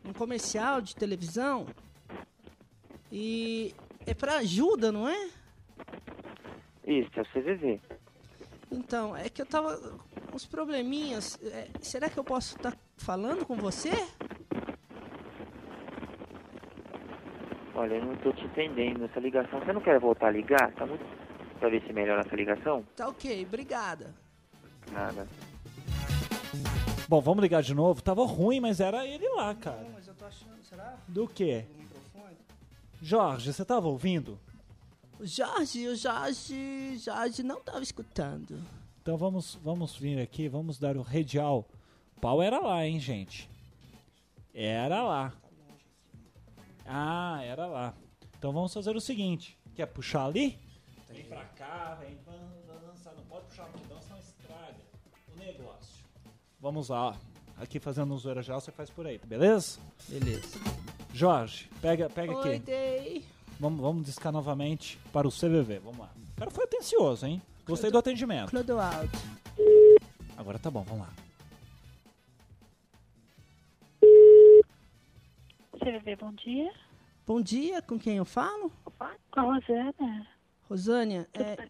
num 0.03 0.13
comercial 0.13 0.82
de 0.82 0.96
televisão 0.96 1.68
e 3.12 3.74
é 4.06 4.13
pra 4.13 4.38
ajuda, 4.38 4.92
não 4.92 5.08
é? 5.08 5.30
Isso, 6.86 7.10
é 7.15 7.22
o 7.22 7.25
CVV. 7.25 7.80
Então, 8.72 9.15
é 9.15 9.30
que 9.30 9.42
eu 9.42 9.46
tava 9.46 10.00
uns 10.34 10.46
probleminhas. 10.46 11.38
É, 11.44 11.68
será 11.82 12.10
que 12.10 12.18
eu 12.18 12.24
posso 12.24 12.56
estar 12.56 12.75
falando 12.98 13.46
com 13.46 13.56
você? 13.56 13.92
Olha, 17.75 17.96
eu 17.96 18.06
não 18.06 18.15
tô 18.18 18.32
te 18.34 18.46
entendendo 18.46 19.06
essa 19.06 19.20
ligação. 19.20 19.60
Você 19.60 19.74
não 19.74 19.82
quer 19.82 20.00
voltar 20.00 20.27
a 20.27 20.32
ligar? 20.32 20.72
Tá 20.74 20.86
muito... 20.86 21.03
Pra 21.60 21.70
ver 21.70 21.82
se 21.88 21.94
melhora 21.94 22.22
essa 22.22 22.36
ligação? 22.36 22.84
Tá 22.96 23.08
ok, 23.08 23.46
obrigada. 23.46 24.13
Nada. 24.92 25.27
Bom, 27.08 27.22
vamos 27.22 27.42
ligar 27.42 27.62
de 27.63 27.74
novo. 27.74 28.01
Tava 28.01 28.25
ruim, 28.25 28.60
mas 28.60 28.80
era 28.80 29.08
ele 29.08 29.27
lá, 29.30 29.56
cara. 29.56 29.86
Mas 29.94 30.08
eu 30.08 30.13
tô 30.13 30.25
achando, 30.25 30.62
será? 30.62 30.98
Do 31.08 31.27
quê? 31.27 31.65
O 31.74 31.77
microfone? 31.80 32.38
Jorge, 33.01 33.53
você 33.53 33.63
tava 33.63 33.88
ouvindo? 33.88 34.38
O 35.20 35.25
Jorge, 35.25 35.88
o 35.88 35.96
Jorge, 35.96 36.98
Jorge 36.98 37.44
não 37.44 37.62
tava 37.62 37.82
escutando. 37.82 38.60
Então 39.01 39.15
vamos, 39.15 39.56
vamos 39.63 39.96
vir 39.96 40.20
aqui, 40.20 40.50
vamos 40.50 40.77
dar 40.77 40.98
o 40.98 41.01
redial. 41.01 41.65
O 42.18 42.20
pau 42.20 42.42
era 42.42 42.60
lá, 42.60 42.86
hein, 42.86 43.00
gente? 43.00 43.50
Era 44.53 45.01
lá. 45.01 45.34
Ah, 46.85 47.41
era 47.43 47.65
lá. 47.65 47.93
Então 48.37 48.51
vamos 48.51 48.73
fazer 48.73 48.95
o 48.95 49.01
seguinte. 49.01 49.57
Quer 49.75 49.85
puxar 49.87 50.25
ali? 50.25 50.59
Vem 51.09 51.23
pra 51.25 51.45
cá, 51.45 51.97
vem 52.01 52.17
dançar. 52.67 53.13
Não 53.15 53.23
pode 53.23 53.45
puxar 53.45 53.69
multidão, 53.69 54.01
senão 54.01 54.19
estraga 54.19 54.75
o 55.33 55.37
negócio. 55.37 56.05
Vamos 56.59 56.89
lá, 56.89 57.09
ó. 57.09 57.15
Aqui 57.57 57.79
fazendo 57.79 58.13
um 58.13 58.17
zoeira 58.17 58.41
geral, 58.41 58.59
você 58.59 58.71
faz 58.71 58.89
por 58.89 59.05
aí, 59.05 59.19
beleza? 59.19 59.79
Beleza. 60.07 60.59
Jorge, 61.13 61.69
pega, 61.81 62.09
pega 62.09 62.35
Oi, 62.35 62.55
aqui. 62.55 62.59
Day. 62.65 63.25
Vamos, 63.59 63.79
vamos 63.79 64.05
discar 64.05 64.31
novamente 64.33 64.97
para 65.11 65.27
o 65.27 65.31
CVV. 65.31 65.79
Vamos 65.79 65.99
lá. 65.99 66.11
O 66.35 66.39
cara 66.39 66.51
foi 66.51 66.63
atencioso, 66.65 67.25
hein? 67.25 67.41
Gostei 67.65 67.91
do 67.91 67.97
atendimento. 67.97 68.49
Clodoaldo. 68.49 69.11
Agora 70.35 70.57
tá 70.59 70.69
bom, 70.69 70.81
vamos 70.81 71.01
lá. 71.07 71.13
CVV, 75.83 76.15
bom 76.15 76.31
dia. 76.33 76.71
Bom 77.25 77.41
dia, 77.41 77.81
com 77.81 77.99
quem 77.99 78.17
eu 78.17 78.25
falo? 78.25 78.71
Com 79.31 79.39
a 79.39 79.41
Rosana. 79.41 80.27
Rosânia, 80.69 81.27
é, 81.33 81.67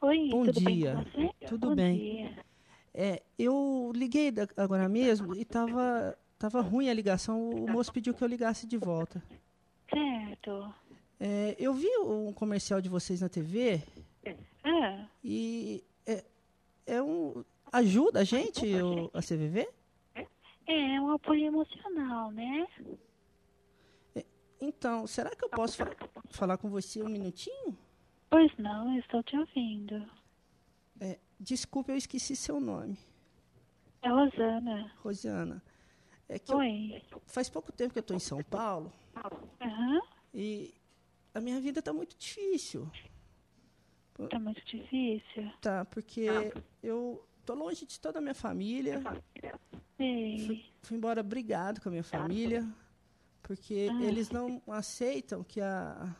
Oi, 0.00 0.28
Bom 0.30 0.46
tudo 0.46 0.60
dia. 0.60 1.06
bem? 1.14 1.34
Tudo 1.46 1.68
bom 1.68 1.74
bem. 1.76 1.96
Dia. 1.96 2.44
é, 2.92 3.22
eu 3.38 3.92
liguei 3.94 4.32
agora 4.56 4.88
mesmo 4.88 5.34
e 5.36 5.44
tava, 5.44 6.18
tava 6.38 6.60
ruim 6.60 6.88
a 6.88 6.94
ligação. 6.94 7.50
O 7.50 7.70
moço 7.70 7.92
pediu 7.92 8.14
que 8.14 8.22
eu 8.22 8.28
ligasse 8.28 8.66
de 8.66 8.76
volta. 8.76 9.22
Certo. 9.90 10.74
É, 11.20 11.54
eu 11.58 11.72
vi 11.72 11.88
um 11.98 12.32
comercial 12.32 12.80
de 12.80 12.88
vocês 12.88 13.20
na 13.20 13.28
TV 13.28 13.80
Ah, 14.64 15.06
e 15.22 15.84
é, 16.06 16.24
é 16.86 17.02
um 17.02 17.44
ajuda 17.72 18.20
a 18.20 18.24
gente 18.24 18.66
o, 18.82 19.10
a 19.14 19.20
CVV? 19.20 19.68
é 20.68 21.00
um 21.00 21.10
apoio 21.12 21.46
emocional, 21.46 22.30
né? 22.32 22.66
Então, 24.60 25.06
será 25.06 25.30
que 25.34 25.44
eu 25.44 25.48
posso 25.50 25.76
fa- 25.76 25.94
falar 26.30 26.56
com 26.58 26.68
você 26.68 27.02
um 27.02 27.08
minutinho? 27.08 27.76
Pois 28.30 28.50
não, 28.58 28.92
eu 28.94 29.00
estou 29.00 29.22
te 29.22 29.36
ouvindo. 29.36 30.08
É, 31.00 31.18
desculpe, 31.38 31.92
eu 31.92 31.96
esqueci 31.96 32.34
seu 32.34 32.58
nome, 32.58 32.98
É 34.02 34.08
Rosana. 34.08 34.92
Rosiana. 35.02 35.62
É 36.28 36.38
que 36.38 36.52
eu- 36.52 36.58
Oi. 36.58 37.02
faz 37.26 37.48
pouco 37.48 37.70
tempo 37.70 37.92
que 37.92 37.98
eu 37.98 38.00
estou 38.00 38.16
em 38.16 38.20
São 38.20 38.42
Paulo 38.42 38.92
Aham, 39.60 40.00
e 40.34 40.74
a 41.34 41.40
minha 41.40 41.60
vida 41.60 41.78
está 41.80 41.92
muito 41.92 42.16
difícil. 42.16 42.90
tá 44.30 44.38
muito 44.38 44.64
difícil. 44.64 45.52
Tá, 45.60 45.84
porque 45.84 46.52
eu 46.82 47.24
tô 47.44 47.54
longe 47.54 47.84
de 47.86 48.00
toda 48.00 48.18
a 48.18 48.22
minha 48.22 48.34
família. 48.34 49.00
Ei, 49.98 50.64
Fui 50.82 50.96
embora 50.96 51.22
brigado 51.22 51.80
com 51.80 51.88
a 51.88 51.92
minha 51.92 52.02
família, 52.04 52.66
porque 53.46 53.88
Ah. 53.90 54.02
eles 54.02 54.28
não 54.30 54.60
aceitam 54.68 55.44
que 55.44 55.60
a, 55.60 56.12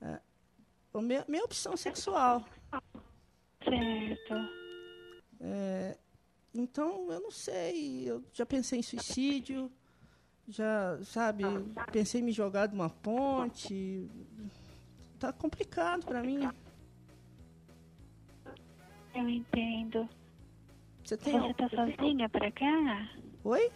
a, 0.00 0.20
a 0.94 1.02
minha, 1.02 1.24
minha 1.28 1.44
opção 1.44 1.76
sexual. 1.76 2.42
certo. 3.62 4.34
É, 5.40 5.98
então, 6.54 7.12
eu 7.12 7.20
não 7.20 7.30
sei, 7.30 8.08
eu 8.08 8.24
já 8.32 8.46
pensei 8.46 8.78
em 8.78 8.82
suicídio, 8.82 9.70
já, 10.48 10.98
sabe, 11.04 11.44
pensei 11.92 12.20
em 12.22 12.24
me 12.24 12.32
jogar 12.32 12.66
de 12.66 12.74
uma 12.74 12.88
ponte. 12.88 14.08
Tá 15.18 15.32
complicado 15.32 16.06
para 16.06 16.22
mim. 16.22 16.48
Eu 19.14 19.28
entendo. 19.28 20.08
Você 21.04 21.16
tem 21.16 21.38
Você 21.38 21.54
tá 21.54 21.68
sozinha 21.68 22.28
pra 22.28 22.50
cá? 22.52 23.08
Oi? 23.44 23.70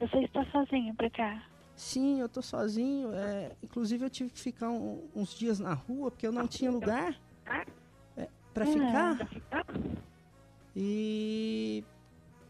Você 0.00 0.18
está 0.24 0.44
sozinha 0.50 0.94
pra 0.94 1.10
cá? 1.10 1.53
Sim, 1.76 2.20
eu 2.20 2.28
tô 2.28 2.40
sozinho. 2.40 3.12
é, 3.14 3.52
inclusive, 3.62 4.04
eu 4.04 4.10
tive 4.10 4.30
que 4.30 4.38
ficar 4.40 4.70
um- 4.70 5.08
uns 5.14 5.34
dias 5.34 5.58
na 5.58 5.74
rua 5.74 6.10
porque 6.10 6.26
eu 6.26 6.32
não 6.32 6.46
tinha 6.46 6.70
lugar 6.70 7.18
é, 8.16 8.28
para 8.52 8.64
Ah. 8.64 8.66
ficar. 8.66 9.28
E, 10.76 11.84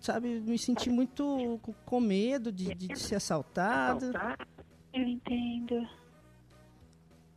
sabe, 0.01 0.41
me 0.41 0.59
senti 0.59 0.89
muito 0.91 1.59
co- 1.63 1.75
com 1.85 2.01
medo 2.01 2.51
de, 2.53 2.75
de 2.75 2.99
ser 2.99 3.17
assaltado. 3.17 4.13
Eu 4.93 5.03
entendo. 5.03 5.89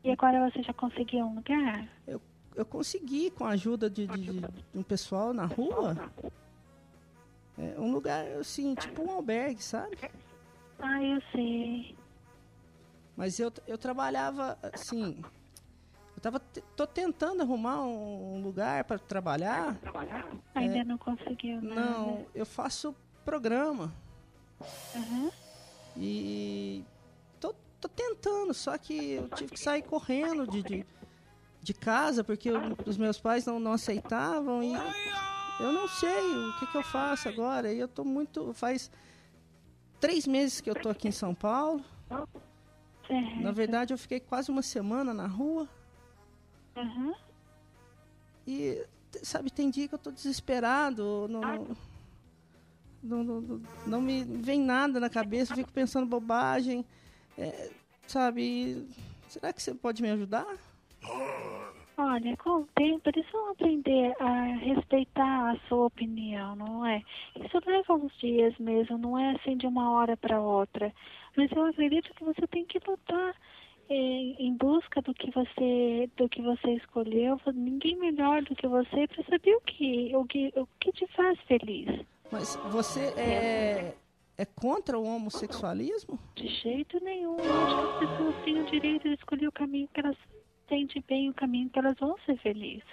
E 0.04 0.12
agora 0.12 0.50
você 0.50 0.62
já 0.64 0.74
conseguiu 0.74 1.26
um 1.26 1.36
lugar? 1.36 1.88
Eu 2.56 2.66
consegui, 2.66 3.30
com 3.30 3.46
a 3.46 3.50
ajuda 3.50 3.88
de, 3.90 4.08
de- 4.08 4.40
de 4.42 4.46
um 4.74 4.82
pessoal 4.84 5.32
na 5.34 5.46
rua, 5.46 5.96
é, 7.58 7.80
um 7.80 7.92
lugar, 7.92 8.26
assim, 8.40 8.74
tipo 8.74 9.04
um 9.04 9.12
albergue, 9.12 9.62
sabe? 9.62 9.96
Ah, 10.80 11.04
eu 11.04 11.22
sei. 11.32 11.96
Mas 13.16 13.40
eu, 13.40 13.52
eu 13.66 13.78
trabalhava, 13.78 14.58
assim, 14.74 15.24
eu 16.16 16.22
tava, 16.22 16.40
tô 16.76 16.86
tentando 16.86 17.42
arrumar 17.42 17.82
um, 17.82 18.42
lugar 18.42 18.84
para 18.84 19.00
trabalhar. 19.00 19.76
Ainda 20.54 20.84
não 20.84 20.98
conseguiu 20.98 21.62
nada. 21.62 21.74
É. 21.82 21.84
Não, 21.84 22.28
eu 22.36 22.46
faço 22.46 22.96
programa 23.26 23.92
Aham. 24.96 25.32
e 25.98 26.86
tô, 27.40 27.54
tô 27.82 27.90
tentando, 27.90 28.54
só 28.54 28.78
que 28.78 29.14
eu 29.14 29.30
tive 29.30 29.52
que 29.52 29.60
sair 29.60 29.82
correndo 29.82 30.46
de, 30.48 30.62
de, 30.64 30.86
de 31.62 31.74
casa 31.74 32.24
porque 32.24 32.50
eu- 32.52 32.78
os 32.86 32.98
meus 32.98 33.20
pais 33.20 33.46
não, 33.46 33.60
não 33.60 33.74
aceitavam 33.74 34.64
e 34.64 34.74
eu 35.60 35.72
não 35.74 35.88
sei 35.88 36.36
o 36.36 36.54
que, 36.60 36.68
que 36.68 36.78
eu 36.78 36.84
faço 36.84 37.28
agora. 37.28 37.74
E 37.74 37.80
eu 37.80 37.88
tô 37.88 38.04
muito. 38.06 38.54
Faz 38.54 38.92
três 40.00 40.26
meses 40.28 40.62
que 40.62 40.70
eu 40.70 40.76
tô 40.76 40.90
aqui 40.90 41.08
em 41.08 41.12
São 41.12 41.34
Paulo. 41.34 41.84
Certo. 42.10 43.40
Na 43.42 43.52
verdade, 43.52 43.94
eu 43.94 43.98
fiquei 43.98 44.20
quase 44.20 44.52
uma 44.52 44.62
semana 44.62 45.14
na 45.14 45.28
rua 45.28 45.68
Aham. 46.76 47.14
e, 48.46 48.86
sabe, 49.24 49.50
tem 49.50 49.70
dia 49.70 49.88
que 49.88 49.96
eu 49.96 50.00
tô 50.00 50.12
desesperado, 50.12 51.28
não, 51.30 51.42
não, 53.02 53.24
não, 53.24 53.42
não- 53.42 53.62
não 53.86 54.02
me 54.02 54.24
vem 54.24 54.60
nada 54.60 55.00
na 55.00 55.10
cabeça, 55.10 55.56
fico 55.56 55.72
pensando 55.72 56.06
bobagem, 56.06 56.86
é, 57.38 57.72
sabe? 58.08 58.88
será 59.30 59.54
que 59.54 59.62
você 59.64 59.74
pode 59.74 60.02
me 60.02 60.10
ajudar? 60.12 60.46
Olha, 62.00 62.38
com 62.38 62.62
o 62.62 62.68
tempo 62.76 63.10
eles 63.10 63.26
vão 63.32 63.50
aprender 63.50 64.16
a 64.20 64.44
respeitar 64.58 65.52
a 65.52 65.68
sua 65.68 65.88
opinião, 65.88 66.56
não 66.56 66.86
é? 66.86 67.02
Isso 67.36 67.60
leva 67.66 67.96
uns 67.96 68.16
dias 68.20 68.56
mesmo, 68.60 69.00
não 69.00 69.18
é 69.18 69.32
assim 69.32 69.58
de 69.58 69.66
uma 69.66 69.92
hora 69.92 70.16
para 70.16 70.40
outra. 70.40 70.94
Mas 71.36 71.52
eu 71.52 71.66
acredito 71.66 72.14
que 72.14 72.24
você 72.24 72.46
tem 72.48 72.66
que 72.66 72.80
lutar 72.88 73.36
em, 73.90 74.36
em 74.38 74.54
busca 74.56 75.02
do 75.02 75.12
que 75.12 75.32
você 75.32 76.08
do 76.16 76.30
que 76.30 76.40
você 76.40 76.74
escolheu. 76.74 77.42
Ninguém 77.52 77.98
melhor 77.98 78.44
do 78.44 78.56
que 78.56 78.68
você 78.68 79.08
para 79.08 79.24
saber 79.24 79.56
o 79.56 79.62
que 79.62 80.16
o 80.16 80.26
que 80.26 80.54
o 80.56 80.68
que 80.80 80.92
te 80.92 81.08
faz 81.16 81.40
feliz. 81.48 82.06
Mas 82.32 82.58
você 82.70 83.08
é, 83.18 83.96
é 84.38 84.46
contra 84.46 85.00
o 85.00 85.04
homossexualismo? 85.04 86.20
De 86.36 86.48
jeito 86.48 87.04
nenhum. 87.04 87.38
Eu 87.40 87.64
acho 87.64 87.76
que 87.76 88.06
as 88.06 88.12
pessoas 88.12 88.36
têm 88.46 88.62
o 88.62 88.66
direito 88.66 89.04
de 89.10 89.16
escolher 89.16 89.48
o 89.48 89.52
caminho 89.52 89.90
que 89.92 90.00
elas 90.00 90.18
sentem 90.68 91.04
bem, 91.08 91.30
o 91.30 91.34
caminho 91.34 91.70
que 91.70 91.80
elas 91.80 91.98
vão 92.00 92.16
ser 92.26 92.38
felizes. 92.40 92.84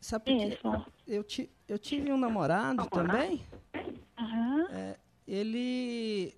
Sabe 0.00 0.58
por. 0.62 0.86
Eu, 1.06 1.22
ti, 1.24 1.50
eu 1.68 1.78
tive 1.78 2.12
um 2.12 2.16
namorado 2.16 2.88
também, 2.88 3.42
Aham. 4.18 4.96
ele, 5.26 6.34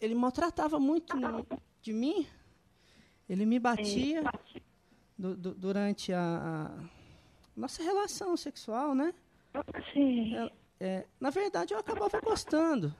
ele 0.00 0.14
maltratava 0.14 0.78
muito 0.78 1.16
no- 1.16 1.44
de 1.82 1.92
mim, 1.92 2.26
ele 3.28 3.44
me 3.44 3.58
batia 3.58 4.22
du- 5.18 5.36
du- 5.36 5.54
durante 5.54 6.12
a, 6.12 6.20
a 6.78 6.84
nossa 7.56 7.82
relação 7.82 8.36
sexual, 8.36 8.94
né? 8.94 9.12
Sim. 9.92 10.50
É, 10.78 11.06
na 11.18 11.30
verdade, 11.30 11.72
eu 11.74 11.78
acabava 11.78 12.20
gostando. 12.20 12.94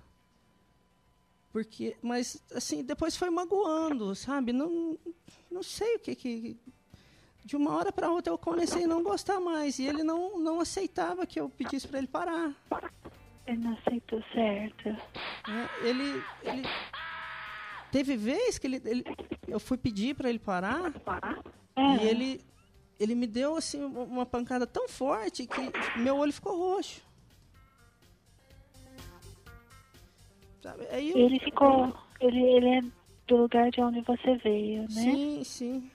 Porque, 1.52 1.96
mas, 2.02 2.42
assim, 2.54 2.82
depois 2.84 3.16
foi 3.16 3.30
magoando, 3.30 4.14
sabe? 4.14 4.52
Não, 4.52 4.98
não 5.50 5.62
sei 5.62 5.96
o 5.96 5.98
que 6.00 6.14
que... 6.14 6.56
De 7.44 7.54
uma 7.56 7.76
hora 7.76 7.92
para 7.92 8.10
outra 8.10 8.32
eu 8.32 8.36
comecei 8.38 8.84
a 8.84 8.88
não 8.88 9.02
gostar 9.04 9.38
mais. 9.38 9.78
E 9.78 9.84
ele 9.86 10.02
não, 10.02 10.38
não 10.38 10.58
aceitava 10.60 11.24
que 11.24 11.38
eu 11.40 11.48
pedisse 11.48 11.86
para 11.86 11.98
ele 11.98 12.08
parar. 12.08 12.52
Ele 13.46 13.58
não 13.58 13.72
aceitou 13.74 14.20
certo. 14.34 14.88
né? 15.46 15.70
Ele, 15.82 16.22
ele 16.42 16.62
teve 17.92 18.16
vez 18.16 18.58
que 18.58 18.66
ele, 18.66 18.82
ele- 18.84 19.04
eu 19.46 19.60
fui 19.60 19.78
pedir 19.78 20.16
pra 20.16 20.28
ele 20.28 20.40
parar 20.40 20.92
É. 21.76 21.96
e 22.02 22.08
ele 22.08 22.40
ele 22.98 23.14
me 23.14 23.26
deu 23.26 23.54
assim 23.56 23.84
uma 23.84 24.24
pancada 24.26 24.66
tão 24.66 24.88
forte 24.88 25.46
que 25.46 25.60
meu 26.00 26.16
olho 26.16 26.32
ficou 26.32 26.56
roxo. 26.56 27.00
Sabe? 30.66 30.84
Aí 30.90 31.12
eu, 31.12 31.18
Ele 31.18 31.38
ficou. 31.38 31.96
Ele, 32.20 32.42
ele 32.42 32.68
é 32.78 32.80
do 33.28 33.36
lugar 33.36 33.70
de 33.70 33.80
onde 33.80 34.00
você 34.00 34.36
veio, 34.38 34.82
né? 34.82 34.88
Sim, 34.88 35.44
sim. 35.44 35.90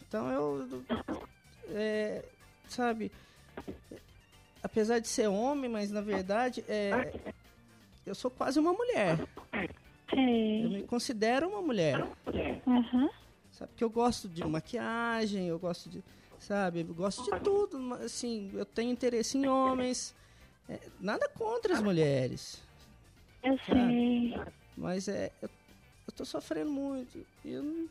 Então 0.00 0.30
eu. 0.30 0.82
é, 1.68 2.24
sabe. 2.66 3.12
Apesar 4.62 4.98
de 4.98 5.08
ser 5.08 5.28
homem, 5.28 5.68
mas 5.68 5.90
na 5.90 6.00
verdade 6.00 6.64
é, 6.66 7.12
eu 8.06 8.14
sou 8.14 8.30
quase 8.30 8.58
uma 8.58 8.72
mulher. 8.72 9.18
Eu 9.52 9.68
Sei. 10.08 10.68
me 10.68 10.82
considero 10.84 11.50
uma 11.50 11.60
mulher. 11.60 12.02
Uhum. 12.66 13.10
Sabe? 13.50 13.72
Porque 13.72 13.84
eu 13.84 13.90
gosto 13.90 14.26
de 14.26 14.42
maquiagem, 14.42 15.48
eu 15.48 15.58
gosto 15.58 15.90
de. 15.90 16.02
Sabe? 16.38 16.80
Eu 16.80 16.94
gosto 16.94 17.22
de 17.24 17.40
tudo. 17.40 17.92
Assim, 17.96 18.50
eu 18.54 18.64
tenho 18.64 18.90
interesse 18.90 19.36
em 19.36 19.46
homens. 19.46 20.14
É, 20.68 20.80
nada 21.00 21.28
contra 21.30 21.74
as 21.74 21.82
mulheres. 21.82 22.62
Eu 23.42 23.58
sei. 23.58 24.34
Mas 24.76 25.08
é. 25.08 25.30
Eu, 25.42 25.50
eu 26.06 26.12
tô 26.14 26.24
sofrendo 26.24 26.70
muito. 26.70 27.26
E 27.44 27.52
eu 27.52 27.62
não. 27.62 27.88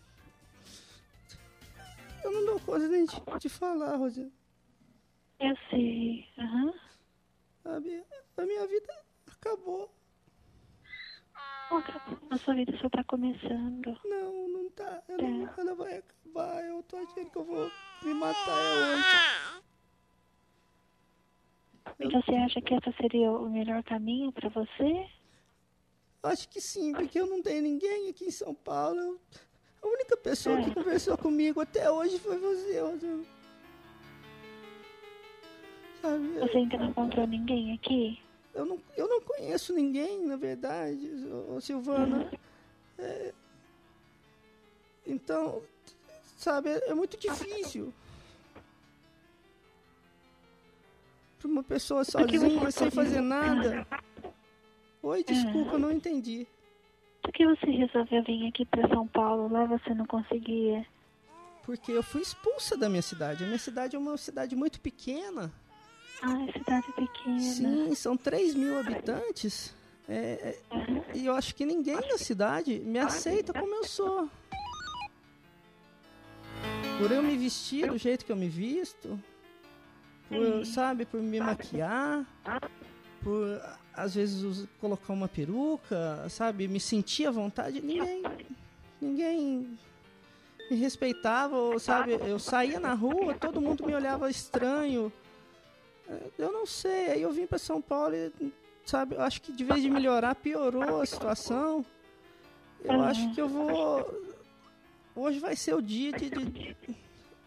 Eu 2.23 2.31
não 2.31 2.45
dou 2.45 2.59
coisa 2.61 2.87
nem 2.87 3.05
de, 3.05 3.15
de 3.39 3.49
falar, 3.49 3.95
Rosana. 3.97 4.31
Eu 5.39 5.55
sei. 5.69 6.25
Uhum. 6.37 6.73
Sabe? 7.63 8.03
A 8.37 8.41
minha 8.45 8.65
vida 8.67 8.93
acabou. 9.31 9.93
Outra, 11.71 12.01
a 12.29 12.37
sua 12.37 12.53
vida 12.55 12.77
só 12.77 12.89
tá 12.89 13.03
começando. 13.03 13.97
Não, 14.05 14.47
não 14.47 14.69
tá. 14.71 15.01
Ela, 15.07 15.21
É. 15.23 15.53
ela 15.61 15.75
vai 15.75 15.97
acabar. 15.97 16.63
Eu 16.63 16.83
tô 16.83 16.97
achando 16.97 17.29
que 17.29 17.37
eu 17.37 17.43
vou 17.43 17.71
me 18.03 18.13
matar 18.13 18.57
é 18.59 18.95
hoje. 18.95 19.62
E 21.99 22.07
você 22.09 22.35
acha 22.35 22.61
que 22.61 22.73
esse 22.73 22.91
seria 22.93 23.31
o 23.31 23.49
melhor 23.49 23.83
caminho 23.83 24.31
pra 24.31 24.49
você? 24.49 25.07
Acho 26.23 26.47
que 26.49 26.61
sim, 26.61 26.93
porque 26.93 27.19
eu 27.19 27.27
não 27.27 27.41
tenho 27.41 27.61
ninguém 27.61 28.09
aqui 28.09 28.25
em 28.25 28.31
São 28.31 28.53
Paulo. 28.53 29.19
A 29.81 29.87
única 29.87 30.15
pessoa 30.15 30.61
que 30.61 30.73
conversou 30.73 31.17
comigo 31.17 31.59
até 31.59 31.91
hoje 31.91 32.17
foi 32.17 32.37
você, 32.37 32.79
Rosana. 32.79 33.25
Sabe? 36.01 36.27
Você 36.39 36.57
ainda 36.57 36.77
não 36.77 36.89
encontrou 36.89 37.27
ninguém 37.27 37.73
aqui? 37.73 38.21
Eu 38.53 38.65
não, 38.65 38.79
eu 38.95 39.07
não 39.07 39.19
conheço 39.21 39.73
ninguém, 39.73 40.25
na 40.25 40.37
verdade, 40.37 41.09
ô, 41.49 41.59
Silvana. 41.59 42.31
É, 42.97 43.33
então, 45.05 45.61
sabe, 46.37 46.69
é, 46.69 46.89
é 46.89 46.93
muito 46.93 47.17
difícil. 47.17 47.93
Para 51.43 51.51
uma 51.51 51.63
pessoa 51.63 52.05
sozinha, 52.05 52.71
sem 52.71 52.89
fazer 52.89 53.19
nada. 53.19 53.85
Oi, 55.01 55.25
desculpa, 55.25 55.73
eu 55.73 55.79
não 55.79 55.91
entendi. 55.91 56.47
Por 57.21 57.33
que 57.33 57.45
você 57.45 57.65
resolveu 57.65 58.23
vir 58.23 58.47
aqui 58.47 58.65
pra 58.65 58.87
São 58.87 59.05
Paulo? 59.07 59.51
Lá 59.51 59.65
você 59.65 59.93
não 59.93 60.05
conseguia. 60.05 60.87
Porque 61.63 61.91
eu 61.91 62.01
fui 62.01 62.21
expulsa 62.21 62.77
da 62.77 62.87
minha 62.87 63.01
cidade. 63.01 63.43
A 63.43 63.47
minha 63.47 63.59
cidade 63.59 63.97
é 63.97 63.99
uma 63.99 64.15
cidade 64.15 64.55
muito 64.55 64.79
pequena. 64.79 65.51
Ah, 66.21 66.45
é 66.47 66.51
cidade 66.53 66.87
pequena. 66.93 67.39
Sim, 67.41 67.93
são 67.93 68.15
3 68.15 68.55
mil 68.55 68.79
habitantes. 68.79 69.75
É, 70.07 70.15
é, 70.15 70.61
e 71.13 71.25
eu 71.25 71.35
acho 71.35 71.53
que 71.55 71.65
ninguém 71.65 71.99
na 72.07 72.17
cidade 72.17 72.79
me 72.79 72.99
aceita 72.99 73.51
como 73.51 73.75
eu 73.75 73.83
sou. 73.83 74.29
Por 76.97 77.11
eu 77.11 77.21
me 77.21 77.35
vestir 77.35 77.89
do 77.89 77.97
jeito 77.97 78.23
que 78.23 78.31
eu 78.31 78.35
me 78.37 78.47
visto, 78.47 79.19
por, 80.33 80.43
eu, 80.45 80.65
sabe, 80.65 81.05
por 81.05 81.21
me 81.21 81.39
maquiar, 81.39 82.25
por 83.21 83.61
às 83.95 84.15
vezes 84.15 84.67
colocar 84.81 85.13
uma 85.13 85.27
peruca, 85.27 86.27
sabe, 86.29 86.67
me 86.67 86.79
sentir 86.79 87.27
à 87.27 87.31
vontade, 87.31 87.79
ninguém, 87.81 88.23
ninguém 89.01 89.77
me 90.71 90.77
respeitava, 90.77 91.55
sabe, 91.79 92.13
eu 92.13 92.39
saía 92.39 92.79
na 92.79 92.93
rua, 92.93 93.33
todo 93.35 93.61
mundo 93.61 93.85
me 93.85 93.93
olhava 93.93 94.29
estranho. 94.29 95.11
Eu 96.37 96.51
não 96.51 96.65
sei, 96.65 97.11
aí 97.11 97.21
eu 97.21 97.31
vim 97.31 97.45
para 97.45 97.57
São 97.57 97.81
Paulo 97.81 98.13
e, 98.15 98.31
sabe, 98.85 99.15
eu 99.15 99.21
acho 99.21 99.41
que 99.41 99.51
de 99.51 99.63
vez 99.63 99.81
de 99.81 99.89
melhorar, 99.89 100.35
piorou 100.35 101.01
a 101.01 101.05
situação. 101.05 101.85
Eu 102.83 103.01
acho 103.01 103.33
que 103.33 103.39
eu 103.39 103.47
vou. 103.47 104.21
Hoje 105.15 105.39
vai 105.39 105.55
ser 105.55 105.73
o 105.75 105.81
dia 105.81 106.11
de. 106.11 106.29
de- 106.29 106.75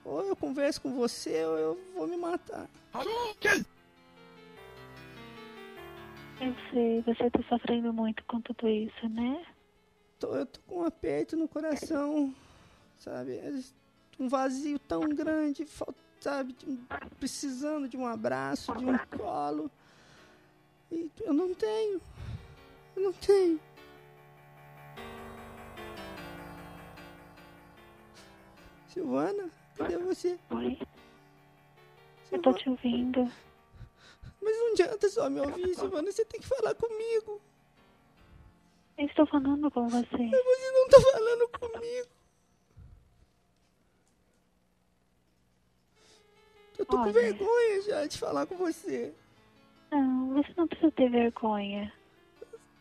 Ou 0.06 0.24
eu 0.24 0.36
converso 0.36 0.80
com 0.80 0.94
você 0.94 1.44
ou 1.44 1.58
eu 1.58 1.80
vou 1.92 2.06
me 2.06 2.16
matar. 2.16 2.70
Eu 6.40 6.54
sei, 6.70 7.02
você 7.02 7.28
tá 7.28 7.42
sofrendo 7.48 7.92
muito 7.92 8.22
com 8.24 8.40
tudo 8.40 8.68
isso, 8.68 9.08
né? 9.08 9.44
Tô, 10.20 10.36
eu 10.36 10.46
tô 10.46 10.60
com 10.60 10.82
um 10.82 10.84
aperto 10.84 11.36
no 11.36 11.48
coração, 11.48 12.32
sabe? 12.96 13.40
Um 14.18 14.28
vazio 14.28 14.78
tão 14.78 15.00
grande, 15.08 15.66
sabe? 16.20 16.54
Precisando 17.18 17.88
de 17.88 17.96
um 17.96 18.06
abraço, 18.06 18.72
de 18.76 18.86
um 18.86 18.96
colo. 19.18 19.68
E 20.92 21.10
eu 21.20 21.34
não 21.34 21.52
tenho. 21.52 22.00
Eu 22.94 23.02
não 23.02 23.12
tenho. 23.12 23.60
Silvana, 28.88 29.50
cadê 29.76 29.96
você? 29.98 30.38
Oi? 30.50 30.78
Eu 32.32 32.42
tô 32.42 32.52
te 32.54 32.68
ouvindo. 32.68 33.30
Mas 34.42 34.56
não 34.58 34.72
adianta 34.72 35.08
só 35.08 35.30
me 35.30 35.40
ouvir, 35.40 35.74
Silvana. 35.74 36.10
Você 36.10 36.24
tem 36.24 36.40
que 36.40 36.46
falar 36.46 36.74
comigo. 36.74 37.40
Eu 38.98 39.06
estou 39.06 39.26
falando 39.26 39.70
com 39.70 39.88
você. 39.88 40.16
Mas 40.16 40.44
você 40.44 40.70
não 40.72 40.88
tá 40.88 41.00
falando 41.12 41.48
comigo. 41.48 42.08
Eu 46.78 46.84
tô 46.84 46.96
com 46.96 47.02
Olha. 47.02 47.12
vergonha 47.12 47.82
já 47.82 48.06
de 48.06 48.18
falar 48.18 48.46
com 48.46 48.56
você. 48.56 49.14
Não, 49.90 50.34
você 50.34 50.52
não 50.56 50.66
precisa 50.66 50.90
ter 50.92 51.10
vergonha. 51.10 51.92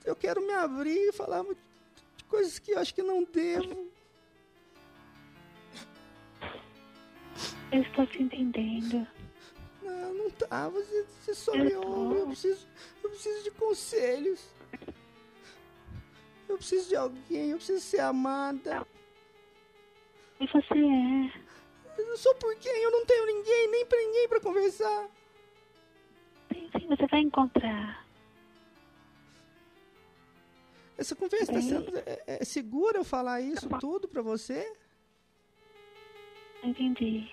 Eu 0.03 0.15
quero 0.15 0.41
me 0.41 0.53
abrir 0.53 1.09
e 1.09 1.11
falar 1.11 1.43
de 1.43 2.23
coisas 2.25 2.59
que 2.59 2.71
eu 2.71 2.79
acho 2.79 2.93
que 2.93 3.01
não 3.01 3.23
devo. 3.23 3.89
Eu 7.71 7.81
estou 7.81 8.05
te 8.07 8.21
entendendo. 8.21 9.07
Não, 9.81 10.13
não 10.13 10.29
tá. 10.31 10.69
Você, 10.69 11.03
você 11.03 11.33
só 11.33 11.55
Eu 11.55 11.65
me 11.65 11.75
ouve. 11.75 12.19
Eu 12.19 12.27
preciso, 12.27 12.67
eu 13.03 13.09
preciso 13.09 13.43
de 13.43 13.51
conselhos. 13.51 14.55
Eu 16.47 16.57
preciso 16.57 16.89
de 16.89 16.95
alguém. 16.95 17.51
Eu 17.51 17.57
preciso 17.57 17.81
ser 17.81 17.99
amada. 17.99 18.85
E 20.39 20.47
você 20.47 20.73
é. 20.73 21.45
Eu 21.97 22.17
sou 22.17 22.35
por 22.35 22.55
quem? 22.57 22.83
Eu 22.83 22.91
não 22.91 23.05
tenho 23.05 23.25
ninguém, 23.25 23.71
nem 23.71 23.85
pra 23.85 23.97
ninguém 23.97 24.27
pra 24.27 24.39
conversar. 24.39 25.09
Sim, 26.53 26.69
sim, 26.77 26.87
você 26.87 27.07
vai 27.07 27.21
encontrar. 27.21 28.05
Essa 30.97 31.15
conversa 31.15 31.51
tá 31.51 31.61
sendo. 31.61 31.97
É, 31.97 32.23
é 32.25 32.45
segura 32.45 32.97
eu 32.97 33.03
falar 33.03 33.41
isso 33.41 33.67
tudo 33.79 34.07
pra 34.07 34.21
você? 34.21 34.73
Entendi. 36.63 37.29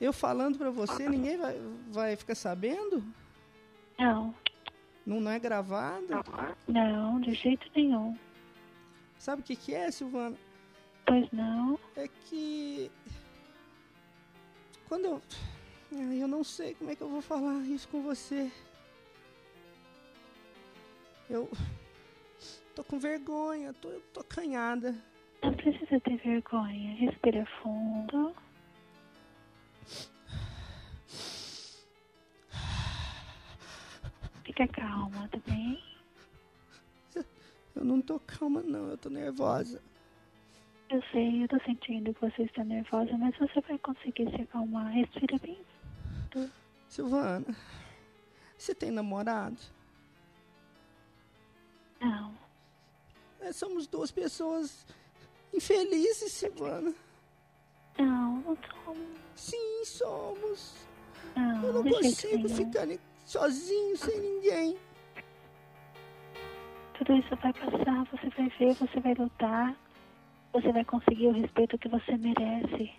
Eu 0.00 0.12
falando 0.12 0.58
pra 0.58 0.70
você, 0.70 1.08
ninguém 1.08 1.36
vai, 1.38 1.60
vai 1.90 2.16
ficar 2.16 2.34
sabendo? 2.34 3.02
Não, 3.98 4.34
Não, 5.06 5.20
não 5.20 5.30
é 5.30 5.38
gravado? 5.38 6.06
não, 6.66 7.20
de 7.20 7.32
jeito 7.34 7.66
nenhum. 7.74 8.16
Sabe 9.18 9.42
o 9.42 9.44
que, 9.44 9.54
que 9.56 9.72
é, 9.74 9.90
Silvana? 9.90 10.36
Pois 11.06 11.30
não. 11.32 11.78
É 11.96 12.08
que. 12.08 12.90
Quando 14.88 15.04
eu. 15.06 15.22
Eu 15.92 16.26
não 16.26 16.42
sei 16.42 16.74
como 16.74 16.90
é 16.90 16.96
que 16.96 17.02
eu 17.02 17.08
vou 17.08 17.22
falar 17.22 17.62
isso 17.64 17.88
com 17.88 18.02
você. 18.02 18.50
Eu. 21.30 21.48
Tô 22.74 22.82
com 22.82 22.98
vergonha, 22.98 23.72
tô, 23.74 23.88
tô 24.12 24.20
acanhada. 24.20 24.94
Não 25.42 25.54
precisa 25.54 26.00
ter 26.00 26.16
vergonha. 26.16 26.94
Respira 26.96 27.46
fundo. 27.62 28.34
Fica 34.56 34.68
calma, 34.68 35.28
tá 35.28 35.38
bem? 35.46 35.82
Eu 37.74 37.84
não 37.84 38.00
tô 38.00 38.20
calma, 38.20 38.62
não, 38.62 38.88
eu 38.88 38.96
tô 38.96 39.10
nervosa. 39.10 39.82
Eu 40.88 41.02
sei, 41.10 41.42
eu 41.42 41.48
tô 41.48 41.58
sentindo 41.64 42.14
que 42.14 42.20
você 42.20 42.42
está 42.44 42.62
nervosa, 42.62 43.16
mas 43.18 43.36
você 43.36 43.60
vai 43.62 43.76
conseguir 43.78 44.30
se 44.30 44.42
acalmar. 44.42 44.92
Respira 44.92 45.36
bem. 45.38 45.58
Silvana, 46.88 47.46
você 48.56 48.72
tem 48.74 48.92
namorado? 48.92 49.56
Não, 52.00 52.32
É, 53.40 53.52
somos 53.52 53.86
duas 53.88 54.12
pessoas 54.12 54.86
infelizes, 55.52 56.30
Silvana. 56.32 56.94
Não, 57.98 58.36
não 58.36 58.56
somos. 58.84 59.18
Sim, 59.34 59.84
somos. 59.84 60.74
Não, 61.34 61.64
Eu 61.64 61.72
não 61.72 61.82
consigo 61.90 62.48
ficar 62.48 62.86
ni- 62.86 63.00
sozinho, 63.24 63.96
sem 63.96 64.20
ninguém. 64.20 64.76
Tudo 66.98 67.12
isso 67.16 67.34
vai 67.36 67.52
passar, 67.52 68.04
você 68.04 68.28
vai 68.36 68.48
ver, 68.58 68.74
você 68.74 69.00
vai 69.00 69.14
lutar. 69.14 69.76
Você 70.52 70.70
vai 70.70 70.84
conseguir 70.84 71.26
o 71.26 71.32
respeito 71.32 71.76
que 71.78 71.88
você 71.88 72.16
merece. 72.16 72.92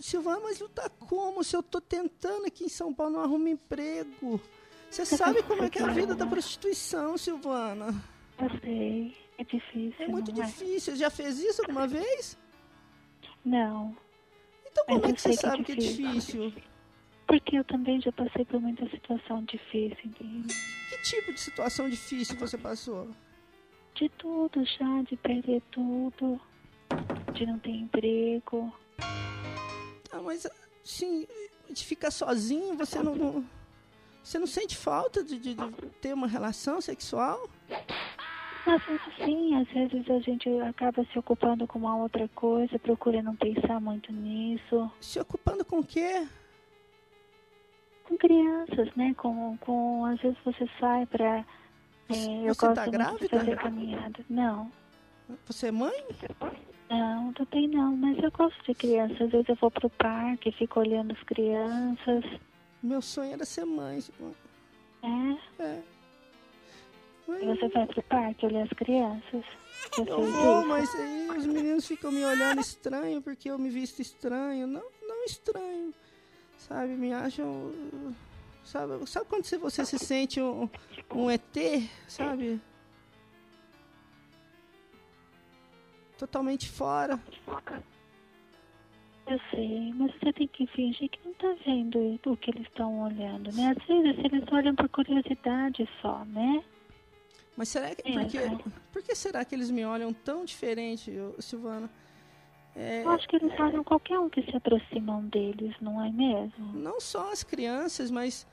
Silvana, 0.00 0.40
mas 0.44 0.60
lutar 0.60 0.88
como? 0.90 1.42
Se 1.42 1.56
eu 1.56 1.62
tô 1.62 1.80
tentando 1.80 2.46
aqui 2.46 2.64
em 2.64 2.68
São 2.68 2.94
Paulo, 2.94 3.14
não 3.14 3.20
arrumo 3.20 3.48
emprego. 3.48 4.40
Você 4.88 5.04
sabe 5.04 5.42
como 5.42 5.64
é 5.64 5.68
que 5.68 5.80
é 5.80 5.82
a 5.82 5.88
vida 5.88 6.14
da 6.14 6.24
prostituição, 6.26 7.18
Silvana. 7.18 7.86
Eu 8.40 8.60
sei, 8.60 9.16
é 9.38 9.44
difícil. 9.44 10.04
É 10.04 10.08
muito 10.08 10.32
não 10.32 10.44
difícil. 10.44 10.94
Já 10.94 11.10
fez 11.10 11.40
isso 11.40 11.62
alguma 11.62 11.86
vez? 11.86 12.38
Não, 13.44 13.96
Então 14.70 14.84
como 14.86 15.06
é 15.06 15.12
que 15.12 15.20
você 15.20 15.30
que 15.30 15.34
é 15.34 15.38
sabe 15.38 15.64
que 15.64 15.72
é 15.72 15.76
difícil. 15.76 16.52
Porque 17.30 17.56
eu 17.56 17.64
também 17.64 18.00
já 18.00 18.10
passei 18.10 18.44
por 18.44 18.60
muita 18.60 18.84
situação 18.90 19.44
difícil? 19.44 19.96
Que 20.18 21.02
tipo 21.04 21.32
de 21.32 21.38
situação 21.38 21.88
difícil 21.88 22.36
você 22.36 22.58
passou? 22.58 23.08
De 23.94 24.08
tudo 24.08 24.64
já, 24.64 25.02
de 25.08 25.16
perder 25.16 25.62
tudo, 25.70 26.40
de 27.32 27.46
não 27.46 27.56
ter 27.60 27.70
emprego. 27.70 28.74
Ah, 30.10 30.20
mas 30.24 30.44
assim, 30.84 31.24
de 31.70 31.84
ficar 31.84 32.10
sozinho, 32.10 32.76
você 32.76 33.00
não, 33.00 33.14
não- 33.14 33.44
você 34.24 34.36
não 34.36 34.46
sente 34.48 34.76
falta 34.76 35.22
de, 35.22 35.38
de- 35.38 35.54
de 35.54 35.70
ter 36.00 36.12
uma 36.12 36.26
relação 36.26 36.80
sexual? 36.80 37.48
Às 38.66 38.84
vezes 38.86 39.02
sim, 39.24 39.54
às 39.54 39.68
vezes 39.68 40.10
a 40.10 40.18
gente 40.18 40.48
acaba 40.62 41.04
se 41.12 41.18
ocupando 41.18 41.64
com 41.68 41.78
uma 41.78 41.96
outra 41.96 42.26
coisa, 42.34 42.76
procura 42.80 43.22
não 43.22 43.36
pensar 43.36 43.80
muito 43.80 44.12
nisso. 44.12 44.90
Se 45.00 45.20
ocupando 45.20 45.64
com 45.64 45.78
o 45.78 45.84
quê? 45.86 46.26
Com 48.10 48.18
crianças, 48.18 48.92
né? 48.96 49.14
Com, 49.16 49.56
com 49.58 50.04
às 50.04 50.20
vezes 50.20 50.36
você 50.44 50.68
sai 50.80 51.06
pra. 51.06 51.44
é, 52.08 52.48
eu 52.48 52.54
você 52.54 52.66
gosto 52.66 52.74
tá 52.74 52.82
muito 52.82 52.90
de 52.90 52.90
grávida? 52.90 53.28
fazer 53.28 53.56
caminhada. 53.56 54.24
Não, 54.28 54.70
Você 55.46 55.68
é 55.68 55.70
mãe? 55.70 56.04
não, 56.90 57.32
também 57.34 57.68
não, 57.68 57.96
mas 57.96 58.18
eu 58.18 58.30
gosto 58.32 58.60
de 58.64 58.74
crianças. 58.74 59.20
Às 59.20 59.30
vezes 59.30 59.48
eu 59.48 59.54
vou 59.54 59.70
pro 59.70 59.88
parque, 59.90 60.50
fico 60.50 60.80
olhando 60.80 61.12
as 61.12 61.22
crianças. 61.22 62.24
Meu 62.82 63.00
sonho 63.00 63.32
era 63.34 63.44
ser 63.44 63.64
mãe. 63.64 64.02
É, 65.04 65.62
É. 65.62 65.82
e 67.28 67.46
você 67.46 67.68
vai 67.68 67.86
pro 67.86 68.02
parque 68.02 68.44
olhar 68.46 68.64
as 68.64 68.70
crianças. 68.70 69.44
Já 69.96 70.02
Eu 70.04 70.20
vou, 70.24 70.66
mas 70.66 70.92
aí 70.96 71.28
os 71.30 71.46
meninos 71.46 71.86
ficam 71.86 72.10
me 72.10 72.24
olhando 72.24 72.60
estranho 72.60 73.22
porque 73.22 73.48
eu 73.50 73.56
me 73.58 73.70
visto 73.70 74.00
estranho. 74.02 74.66
Não, 74.66 74.82
não 75.06 75.24
estranho. 75.24 75.94
Sabe, 76.68 76.92
me 76.94 77.12
acham. 77.12 77.72
Sabe, 78.64 79.06
sabe 79.06 79.26
quando 79.26 79.44
você- 79.44 79.84
se 79.86 79.98
sente 79.98 80.40
um, 80.40 80.68
um 81.14 81.30
ET, 81.30 81.88
sabe? 82.06 82.60
Totalmente 86.18 86.68
fora. 86.68 87.18
Eu 89.26 89.40
sei, 89.50 89.92
mas 89.94 90.12
você 90.18 90.32
tem 90.32 90.48
que 90.48 90.66
fingir 90.68 91.08
que 91.08 91.18
não 91.24 91.32
tá 91.34 91.54
vendo 91.64 92.18
o 92.26 92.36
que 92.36 92.50
eles 92.50 92.66
estão 92.66 93.00
olhando, 93.02 93.50
né? 93.52 93.74
Às 93.76 93.86
vezes 93.86 94.18
eles 94.24 94.44
olham 94.52 94.74
por 94.74 94.88
curiosidade 94.90 95.88
só, 96.02 96.24
né? 96.26 96.62
Mas 97.56 97.68
será 97.68 97.94
que. 97.94 98.02
É, 98.08 98.12
Por 98.12 98.26
que, 98.26 98.70
por 98.92 99.02
que 99.02 99.14
será 99.14 99.44
que 99.44 99.54
eles 99.54 99.70
me 99.70 99.84
olham 99.84 100.12
tão 100.12 100.44
diferente, 100.44 101.10
Silvana? 101.38 101.88
É, 102.76 103.02
Eu 103.02 103.10
acho 103.10 103.26
que 103.28 103.36
eles 103.36 103.58
olham 103.58 103.82
qualquer 103.82 104.18
um 104.18 104.30
que 104.30 104.42
se 104.42 104.56
aproximam 104.56 105.22
deles, 105.26 105.74
não 105.80 106.02
é 106.04 106.10
mesmo? 106.10 106.72
não 106.72 107.00
só 107.00 107.32
as 107.32 107.42
crianças, 107.42 108.10
mas 108.10 108.46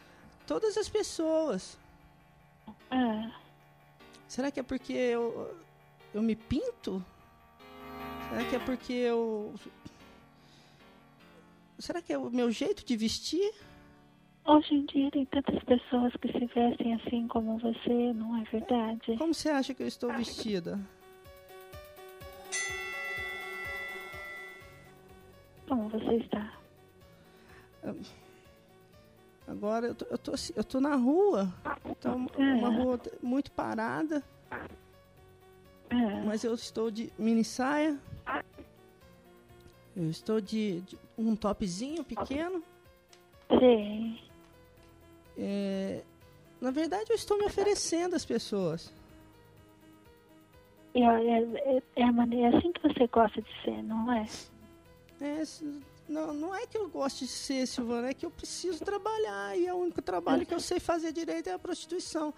todas 0.46 0.78
as 0.78 0.90
pessoas. 0.90 1.78
É. 2.90 3.32
Será 4.28 4.52
que 4.52 4.60
é 4.60 4.64
porque 4.64 4.94
eu, 4.94 5.56
eu 6.14 6.22
me 6.22 6.36
pinto? 6.36 7.04
Será 8.30 8.44
que 8.44 8.56
é 8.56 8.60
porque 8.60 8.94
eu. 8.94 9.54
Será 11.80 12.02
que 12.02 12.12
é 12.12 12.18
o 12.18 12.30
meu 12.30 12.52
jeito 12.52 12.84
de 12.84 12.98
vestir? 12.98 13.54
Hoje 14.46 14.74
em 14.74 14.86
dia 14.86 15.12
tem 15.12 15.26
tantas 15.26 15.62
pessoas 15.64 16.14
que 16.16 16.32
se 16.32 16.46
vestem 16.48 16.96
assim 16.96 17.28
como 17.28 17.58
você, 17.60 18.14
não 18.14 18.36
é 18.38 18.44
verdade? 18.46 19.18
Como 19.18 19.34
você 19.34 19.50
acha 19.50 19.74
que 19.74 19.84
eu 19.84 19.88
estou 19.88 20.12
vestida? 20.14 20.80
Como 25.68 25.90
você 25.90 26.16
está? 26.16 26.54
Agora 29.48 29.88
eu 29.88 29.96
tô, 29.96 30.06
eu 30.06 30.18
tô, 30.18 30.34
assim- 30.34 30.54
eu 30.56 30.64
tô 30.64 30.80
na 30.82 30.96
rua. 30.96 31.54
Tá 32.02 32.14
uma, 32.14 32.30
uma 32.38 32.74
É. 32.74 32.78
rua 32.84 33.00
muito 33.22 33.52
parada, 33.52 34.24
É. 35.90 35.96
mas 36.26 36.44
eu 36.44 36.54
estou 36.54 36.92
de 36.92 37.12
mini 37.18 37.44
saia. 37.44 37.98
Eu 39.96 40.10
estou 40.10 40.40
de, 40.42 40.82
de 40.82 40.98
um 41.18 41.36
topzinho 41.36 42.04
pequeno. 42.04 42.62
Sei. 43.60 44.22
É, 45.38 46.04
na 46.62 46.72
verdade, 46.72 47.06
eu 47.10 47.16
estou 47.16 47.38
me 47.38 47.46
oferecendo 47.46 48.16
às 48.16 48.26
pessoas. 48.26 48.94
E 50.94 51.02
olha, 51.04 51.30
é, 51.32 51.78
é 51.96 52.02
é 52.02 52.48
assim 52.58 52.72
que 52.74 52.82
você 52.82 53.08
gosta 53.08 53.42
de 53.42 53.62
ser, 53.64 53.82
não 53.84 54.12
é? 54.12 54.26
É, 55.20 55.44
não, 56.08 56.34
não 56.34 56.56
é 56.56 56.66
que 56.66 56.78
eu 56.78 56.88
goste 56.90 57.26
de 57.26 57.32
ser, 57.32 57.68
Silvana, 57.68 58.10
é 58.10 58.14
que 58.14 58.26
eu 58.26 58.32
preciso 58.32 58.84
trabalhar. 58.84 59.58
E 59.58 59.68
é 59.68 59.74
o 59.74 59.78
único 59.78 60.02
trabalho 60.02 60.46
que 60.46 60.54
eu 60.54 60.60
sei 60.60 60.80
fazer 60.80 61.12
direito 61.12 61.50
é 61.50 61.54
a 61.54 61.60
prostituição. 61.60 62.34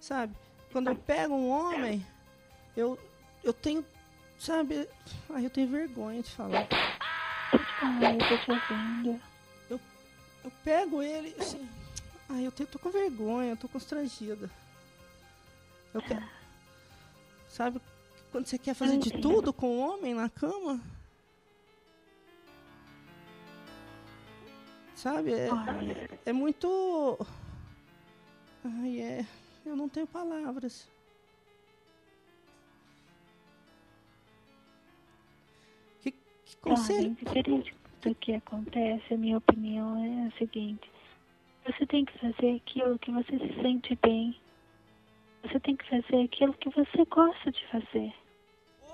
Sabe? 0.00 0.34
Quando 0.72 0.88
eu 0.88 0.96
pego 0.96 1.34
um 1.34 1.48
homem, 1.48 2.04
eu, 2.76 2.98
eu 3.42 3.52
tenho. 3.52 3.84
Sabe? 4.38 4.88
Ai, 5.30 5.46
eu 5.46 5.50
tenho 5.50 5.68
vergonha 5.68 6.22
de 6.22 6.30
falar. 6.30 6.66
Falar, 7.80 8.14
eu 8.14 8.18
tô 8.18 8.38
te 8.38 8.50
ouvindo. 8.50 9.20
Eu 10.46 10.52
pego 10.62 11.02
ele, 11.02 11.34
assim. 11.40 11.68
Ai, 12.28 12.46
eu 12.46 12.52
tenho, 12.52 12.68
tô 12.68 12.78
com 12.78 12.88
vergonha, 12.88 13.50
eu 13.50 13.56
tô 13.56 13.68
constrangida. 13.68 14.48
Eu 15.92 16.00
quero. 16.00 16.24
Sabe? 17.48 17.80
Quando 18.30 18.46
você 18.46 18.56
quer 18.56 18.74
fazer 18.74 18.96
de 18.98 19.10
tudo 19.10 19.52
com 19.52 19.66
o 19.66 19.78
homem 19.78 20.14
na 20.14 20.28
cama? 20.28 20.80
Sabe? 24.96 25.34
É, 25.34 25.48
é 26.24 26.32
muito. 26.32 27.18
Ai, 28.64 29.00
é. 29.00 29.26
Eu 29.64 29.76
não 29.76 29.90
tenho 29.90 30.06
palavras. 30.06 30.88
Que, 36.00 36.12
que 36.12 36.56
conselho? 36.62 37.14
diferente 37.14 37.74
do 38.00 38.14
que 38.14 38.32
acontece, 38.32 39.12
a 39.12 39.18
minha 39.18 39.36
opinião 39.36 40.02
é 40.02 40.28
a 40.28 40.38
seguinte. 40.38 40.90
Você 41.66 41.84
tem 41.86 42.06
que 42.06 42.18
fazer 42.18 42.56
aquilo 42.56 42.98
que 42.98 43.10
você 43.10 43.38
se 43.38 43.60
sente 43.60 43.98
bem. 44.02 44.40
Você 45.42 45.60
tem 45.60 45.76
que 45.76 45.88
fazer 45.90 46.24
aquilo 46.24 46.54
que 46.54 46.70
você 46.70 47.04
gosta 47.04 47.52
de 47.52 47.66
fazer. 47.66 48.14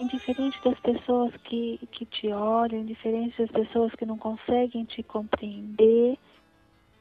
Indiferente 0.02 0.58
das 0.64 0.78
pessoas 0.80 1.32
que, 1.44 1.78
que 1.92 2.04
te 2.06 2.28
olham, 2.28 2.80
indiferente 2.80 3.38
das 3.40 3.50
pessoas 3.50 3.94
que 3.94 4.04
não 4.04 4.18
conseguem 4.18 4.84
te 4.84 5.02
compreender, 5.02 6.18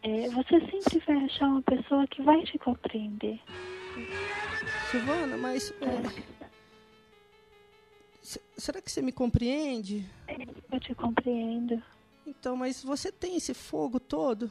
é, 0.04 0.30
você 0.30 0.60
sempre 0.70 1.00
vai 1.08 1.26
achar 1.26 1.48
uma 1.48 1.62
pessoa 1.64 2.06
que 2.08 2.22
vai 2.22 2.44
te 2.44 2.60
compreender. 2.60 3.40
Silvana, 4.92 5.36
mas. 5.38 5.74
é, 5.82 6.52
se- 8.22 8.42
será 8.56 8.80
que 8.82 8.92
você 8.92 9.02
me 9.02 9.12
compreende? 9.12 10.06
Eu 10.72 10.80
te 10.80 10.94
compreendo. 10.94 11.82
Então, 12.26 12.56
mas 12.56 12.84
você 12.84 13.12
tem 13.12 13.36
esse 13.36 13.54
fogo 13.54 14.00
todo? 14.00 14.50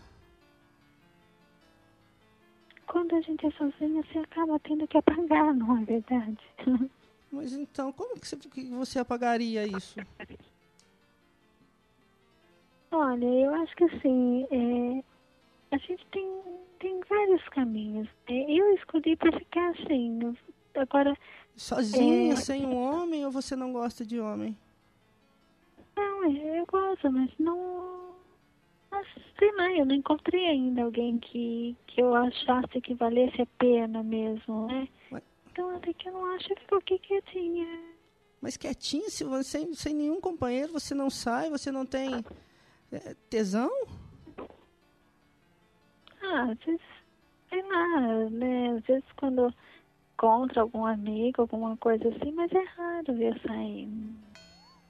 Quando 2.87 3.15
a 3.15 3.21
gente 3.21 3.47
é 3.47 3.51
sozinha, 3.53 4.03
você 4.03 4.19
acaba 4.19 4.59
tendo 4.59 4.89
que 4.89 4.99
apagar, 4.99 5.55
não 5.55 5.79
é 5.79 5.85
verdade? 5.85 6.39
Mas 7.31 7.53
então, 7.53 7.93
como 7.93 8.19
que 8.19 8.27
você, 8.27 8.37
que 8.37 8.64
você 8.71 8.99
apagaria 8.99 9.66
isso? 9.66 10.01
Olha, 12.90 13.25
eu 13.25 13.55
acho 13.55 13.77
que 13.77 13.85
assim, 13.85 14.47
é, 14.51 15.05
a 15.75 15.79
gente 15.79 16.05
tem, 16.07 16.43
tem 16.81 17.01
vários 17.09 17.49
caminhos. 17.51 18.09
É, 18.27 18.53
eu 18.53 18.75
escolhi 18.75 19.16
pra 19.16 19.31
ficar 19.38 19.71
assim. 19.71 20.37
Agora, 20.75 21.16
Sozinha, 21.57 22.33
É. 22.33 22.37
sem 22.37 22.66
um 22.66 22.75
homem, 22.75 23.25
ou 23.25 23.31
você 23.31 23.55
não 23.55 23.73
gosta 23.73 24.05
de 24.05 24.19
homem? 24.19 24.57
não, 25.97 26.33
eu 26.33 26.66
gosto, 26.66 27.11
mas 27.12 27.31
não. 27.38 28.14
Mas, 28.90 29.07
sei 29.38 29.53
lá, 29.57 29.71
eu 29.73 29.85
não 29.87 29.95
encontrei 29.95 30.47
ainda 30.47 30.83
alguém 30.83 31.19
que, 31.19 31.77
que 31.87 32.01
eu 32.03 32.14
achasse 32.14 32.81
que 32.81 32.95
valesse 32.95 33.43
a 33.43 33.47
pena 33.59 34.03
mesmo, 34.03 34.66
né? 34.66 34.88
Ué. 35.12 35.23
Então 35.51 35.77
até 35.77 35.93
que 35.93 36.09
eu 36.09 36.13
não 36.13 36.25
acho 36.35 36.49
que 36.49 36.67
fiquei 36.69 36.99
quietinha. 36.99 37.67
mais 38.41 38.57
quietinha, 38.57 39.11
Silvana, 39.11 39.43
sem, 39.43 39.75
sem 39.75 39.95
nenhum 39.95 40.21
companheiro, 40.21 40.73
você 40.73 40.95
não 40.95 41.11
sai, 41.11 41.51
você 41.51 41.71
não 41.71 41.85
tem 41.85 42.25
é, 42.93 43.15
tesão? 43.29 43.71
Ah, 46.23 46.51
às 46.51 46.59
vezes, 46.59 46.81
sei 47.49 47.63
lá, 47.63 48.31
né? 48.31 48.77
Às 48.77 48.85
vezes 48.85 49.13
quando 49.17 49.53
encontra 50.15 50.61
algum 50.61 50.85
amigo, 50.85 51.43
alguma 51.43 51.77
coisa 51.79 52.09
assim, 52.09 52.31
mas 52.33 52.53
é 52.53 52.63
raro 52.63 53.23
eu 53.23 53.41
sair. 53.41 53.89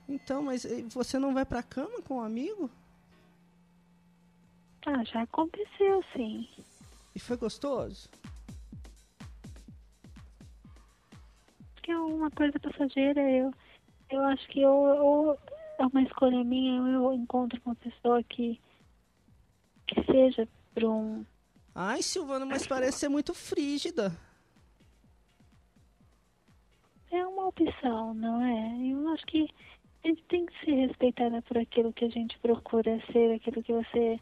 Então, 0.09 0.43
mas 0.43 0.67
você 0.89 1.19
não 1.19 1.33
vai 1.33 1.45
pra 1.45 1.63
cama 1.63 2.03
com 2.03 2.17
um 2.17 2.21
amigo? 2.21 2.69
Ah, 4.87 5.05
já 5.05 5.23
aconteceu, 5.23 6.03
sim. 6.13 6.49
E 7.15 7.21
foi 7.21 7.37
gostoso? 7.37 8.09
Que 11.91 11.95
é 11.95 11.99
uma 11.99 12.31
coisa 12.31 12.59
passageira. 12.61 13.21
Eu, 13.21 13.53
eu 14.11 14.21
acho 14.27 14.47
que 14.49 14.61
eu, 14.61 14.71
eu- 14.85 15.39
é 15.79 15.87
uma 15.87 16.03
escolha 16.03 16.45
minha. 16.45 16.77
Eu 16.93 17.13
encontro 17.13 17.61
uma 17.67 17.75
pessoa 17.75 18.23
que, 18.23 18.61
que 19.89 20.05
seja 20.05 20.49
para 20.73 20.89
um. 20.89 21.25
Ai, 21.75 22.03
Silvana, 22.03 22.47
mas 22.47 22.67
parece 22.67 22.99
ser 22.99 23.09
muito 23.09 23.35
frígida. 23.35 24.13
É 27.11 27.27
uma 27.27 27.49
opção, 27.49 28.15
não 28.15 28.41
é? 28.41 28.77
Eu 28.93 29.09
acho 29.09 29.27
que 29.27 29.49
a 30.05 30.09
gente 30.09 30.23
tem 30.25 30.47
que 30.47 30.65
ser 30.65 30.87
respeitada 30.87 31.43
por 31.43 31.59
aquilo 31.59 31.93
que 31.93 32.05
a 32.05 32.09
gente 32.09 32.39
procura 32.39 33.01
ser, 33.13 33.35
aquilo 33.35 33.63
que 33.65 33.73
você. 33.73 34.21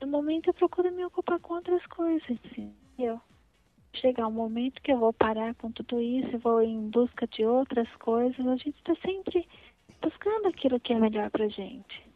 No 0.00 0.06
momento 0.08 0.48
eu 0.48 0.54
procuro 0.54 0.90
me 0.90 1.04
ocupar 1.04 1.38
com 1.40 1.54
outras 1.54 1.84
coisas, 1.88 2.30
entendeu? 2.56 3.20
Chegar 3.94 4.26
um 4.28 4.32
momento 4.32 4.80
que 4.82 4.92
eu 4.92 4.98
vou 4.98 5.12
parar 5.12 5.54
com 5.56 5.70
tudo 5.72 6.00
isso, 6.00 6.30
eu 6.36 6.38
vou 6.38 6.62
em 6.62 6.88
busca 6.90 7.26
de 7.26 7.44
outras 7.44 7.88
coisas. 7.96 8.46
A 8.46 8.56
gente 8.56 8.76
está 8.78 8.94
sempre 9.04 9.46
buscando 10.00 10.46
aquilo 10.48 10.78
que 10.80 10.92
é 10.92 10.98
melhor 10.98 11.30
pra 11.30 11.48
gente. 11.48 12.08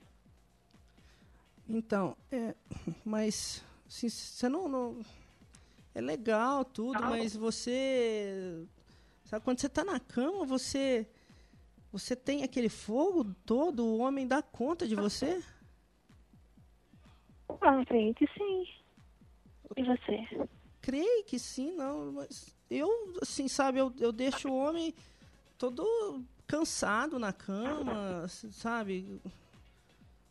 Então, 1.68 2.16
é, 2.30 2.54
mas 3.04 3.64
assim, 3.88 4.08
você 4.08 4.48
não, 4.48 4.68
não- 4.68 5.00
é 5.94 6.00
legal 6.00 6.64
tudo, 6.64 7.02
mas 7.02 7.34
você 7.34 8.66
sabe 9.24 9.44
quando 9.44 9.60
você 9.60 9.68
tá 9.68 9.84
na 9.84 9.98
cama, 9.98 10.44
você 10.44 11.06
você 11.90 12.16
tem 12.16 12.42
aquele 12.42 12.68
fogo 12.68 13.24
todo, 13.46 13.84
o 13.84 13.98
homem 13.98 14.26
dá 14.26 14.42
conta 14.42 14.86
de 14.86 14.94
você? 14.96 15.40
Ah, 17.60 17.80
acredito 17.80 18.28
sim. 18.36 18.68
E 19.76 19.82
você? 19.84 20.48
Creio 20.84 21.24
que 21.24 21.38
sim, 21.38 21.72
não, 21.72 22.12
mas 22.12 22.54
eu 22.70 23.14
assim, 23.22 23.48
sabe, 23.48 23.78
eu, 23.78 23.90
eu 23.98 24.12
deixo 24.12 24.50
o 24.50 24.54
homem 24.54 24.94
todo 25.56 26.22
cansado 26.46 27.18
na 27.18 27.32
cama, 27.32 28.28
sabe? 28.28 29.18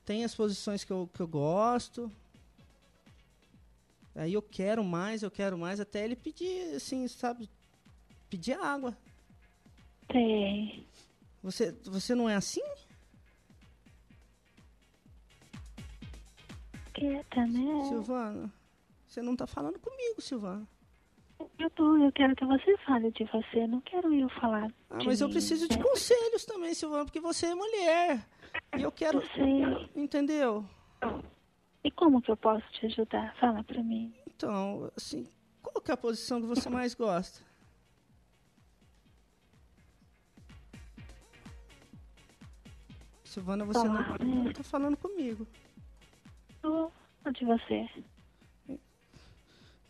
Tem 0.06 0.24
as 0.24 0.36
posições 0.36 0.84
que 0.84 0.94
eu, 0.94 1.10
que 1.12 1.22
eu 1.22 1.28
gosto. 1.28 2.12
Aí 4.14 4.32
eu 4.32 4.44
quero 4.44 4.84
mais, 4.84 5.24
eu 5.24 5.32
quero 5.32 5.58
mais, 5.58 5.80
até 5.80 6.06
ele 6.06 6.16
pedir, 6.16 6.76
assim, 6.76 7.08
sabe? 7.08 7.50
Pedir 8.30 8.54
água. 8.54 8.96
Sei. 10.12 10.86
Você, 11.42 11.72
você 11.84 12.14
não 12.14 12.30
é 12.30 12.36
assim? 12.36 12.62
Quieta, 16.94 17.48
né? 17.48 17.86
Silvana, 17.90 18.54
você 19.14 19.22
não 19.22 19.36
tá 19.36 19.46
falando 19.46 19.80
comigo, 19.80 20.20
Silvana. 20.20 20.68
Eu 21.60 21.70
tô, 21.72 21.98
eu 21.98 22.12
quero 22.14 22.36
que 22.36 22.46
você 22.46 22.76
fale 22.80 23.12
de 23.12 23.24
você, 23.26 23.68
não 23.68 23.80
quero 23.82 24.12
eu 24.12 24.28
falar. 24.30 24.74
Ah, 24.90 25.04
mas 25.06 25.22
eu 25.22 25.28
mim, 25.28 25.34
preciso 25.34 25.68
de 25.68 25.78
né? 25.78 25.84
conselhos 25.84 26.46
também, 26.46 26.74
Silvana, 26.74 27.06
porque 27.06 27.20
você 27.20 27.48
é 27.48 27.56
mulher. 27.56 28.28
E 28.76 28.82
eu 28.82 28.92
quero. 28.92 29.20
Eu 29.20 29.28
sei. 29.28 29.90
Entendeu? 29.96 30.66
E 31.84 31.92
como 31.92 32.22
que 32.22 32.32
eu 32.32 32.38
posso 32.38 32.66
te 32.72 32.88
ajudar? 32.88 33.36
Fala 33.36 33.64
pra 33.64 33.84
mim. 33.84 34.12
Então, 34.26 34.92
assim, 34.98 35.28
qual 35.62 35.80
que 35.80 35.92
é 35.92 35.94
a 35.94 35.98
posição 35.98 36.42
que 36.42 36.48
você 36.48 36.68
mais 36.70 36.96
gosta? 36.96 37.44
Silvana, 43.24 43.64
você 43.64 43.88
não, 43.88 44.04
Falar, 44.04 44.24
não 44.24 44.44
né? 44.46 44.54
tá 44.54 44.64
falando 44.64 44.98
comigo. 44.98 45.46
Eu 46.64 46.92
falo 47.22 47.36
de 47.36 47.46
você. 47.46 47.90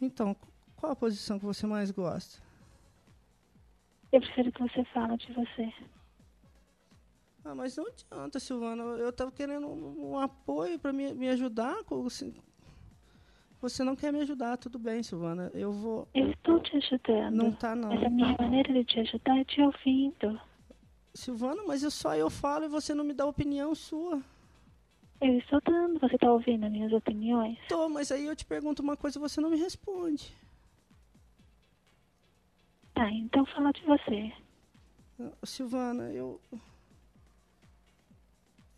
Então, 0.05 0.35
qual 0.75 0.91
a 0.91 0.95
posição 0.95 1.39
que 1.39 1.45
você 1.45 1.65
mais 1.65 1.91
gosta? 1.91 2.41
Eu 4.11 4.21
prefiro 4.21 4.51
que 4.51 4.61
você 4.61 4.83
fale 4.85 5.17
de 5.17 5.33
você. 5.33 5.73
Ah, 7.45 7.55
mas 7.55 7.75
não 7.75 7.85
adianta, 7.87 8.39
Silvana. 8.39 8.83
Eu 8.83 9.11
tava 9.11 9.31
querendo 9.31 9.67
um, 9.67 10.11
um 10.11 10.19
apoio 10.19 10.77
para 10.79 10.93
me, 10.93 11.13
me 11.13 11.29
ajudar. 11.29 11.83
com- 11.83 12.05
assim, 12.05 12.33
Você 13.61 13.83
não 13.83 13.95
quer 13.95 14.11
me 14.13 14.19
ajudar, 14.21 14.57
tudo 14.57 14.77
bem, 14.77 15.01
Silvana. 15.03 15.49
Eu 15.53 15.71
vou. 15.71 16.07
Eu 16.13 16.29
estou 16.31 16.59
te 16.59 16.75
ajudando. 16.77 17.33
Não 17.33 17.51
tá, 17.51 17.75
não. 17.75 17.89
Mas 17.89 18.03
a 18.03 18.09
minha 18.09 18.35
maneira 18.39 18.71
de 18.73 18.83
te 18.85 18.99
ajudar 18.99 19.37
é 19.39 19.43
te 19.45 19.61
ouvindo. 19.61 20.39
Silvana, 21.13 21.63
mas 21.65 21.83
eu 21.83 21.91
só 21.91 22.15
eu 22.15 22.29
falo 22.29 22.65
e 22.65 22.67
você 22.67 22.93
não 22.93 23.03
me 23.03 23.13
dá 23.13 23.25
opinião 23.25 23.73
sua. 23.75 24.21
Eu 25.23 25.37
estou 25.37 25.61
dando. 25.61 25.97
Você 26.01 26.17
tá 26.17 26.29
ouvindo 26.29 26.69
minhas 26.69 26.91
opiniões? 26.91 27.57
Tô, 27.69 27.87
mas 27.87 28.11
aí 28.11 28.25
eu 28.25 28.35
te 28.35 28.43
pergunto 28.43 28.81
uma 28.81 28.97
coisa 28.97 29.17
e 29.17 29.21
você 29.21 29.39
não 29.39 29.49
me 29.49 29.57
responde. 29.57 30.35
Tá, 32.93 33.09
então 33.09 33.45
fala 33.45 33.71
de 33.71 33.81
você. 33.85 34.33
Ah, 35.17 35.31
Silvana, 35.45 36.11
eu. 36.11 36.41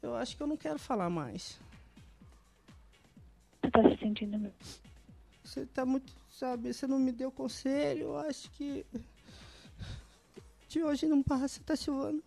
Eu 0.04 0.16
acho 0.16 0.38
que 0.38 0.44
eu 0.44 0.46
não 0.46 0.56
quero 0.56 0.78
falar 0.78 1.10
mais. 1.10 1.60
Você 3.60 3.72
tá 3.72 3.82
se 3.90 3.98
sentindo... 3.98 4.54
Você 5.44 5.66
tá 5.66 5.84
muito, 5.84 6.14
sabe, 6.30 6.72
você 6.72 6.86
não 6.86 7.00
me 7.00 7.12
deu 7.12 7.32
conselho, 7.32 8.04
eu 8.04 8.18
acho 8.20 8.52
que. 8.52 8.86
De 10.70 10.84
hoje 10.84 11.08
não 11.08 11.24
passa, 11.24 11.60
tá, 11.64 11.76
Silvana? 11.76 12.20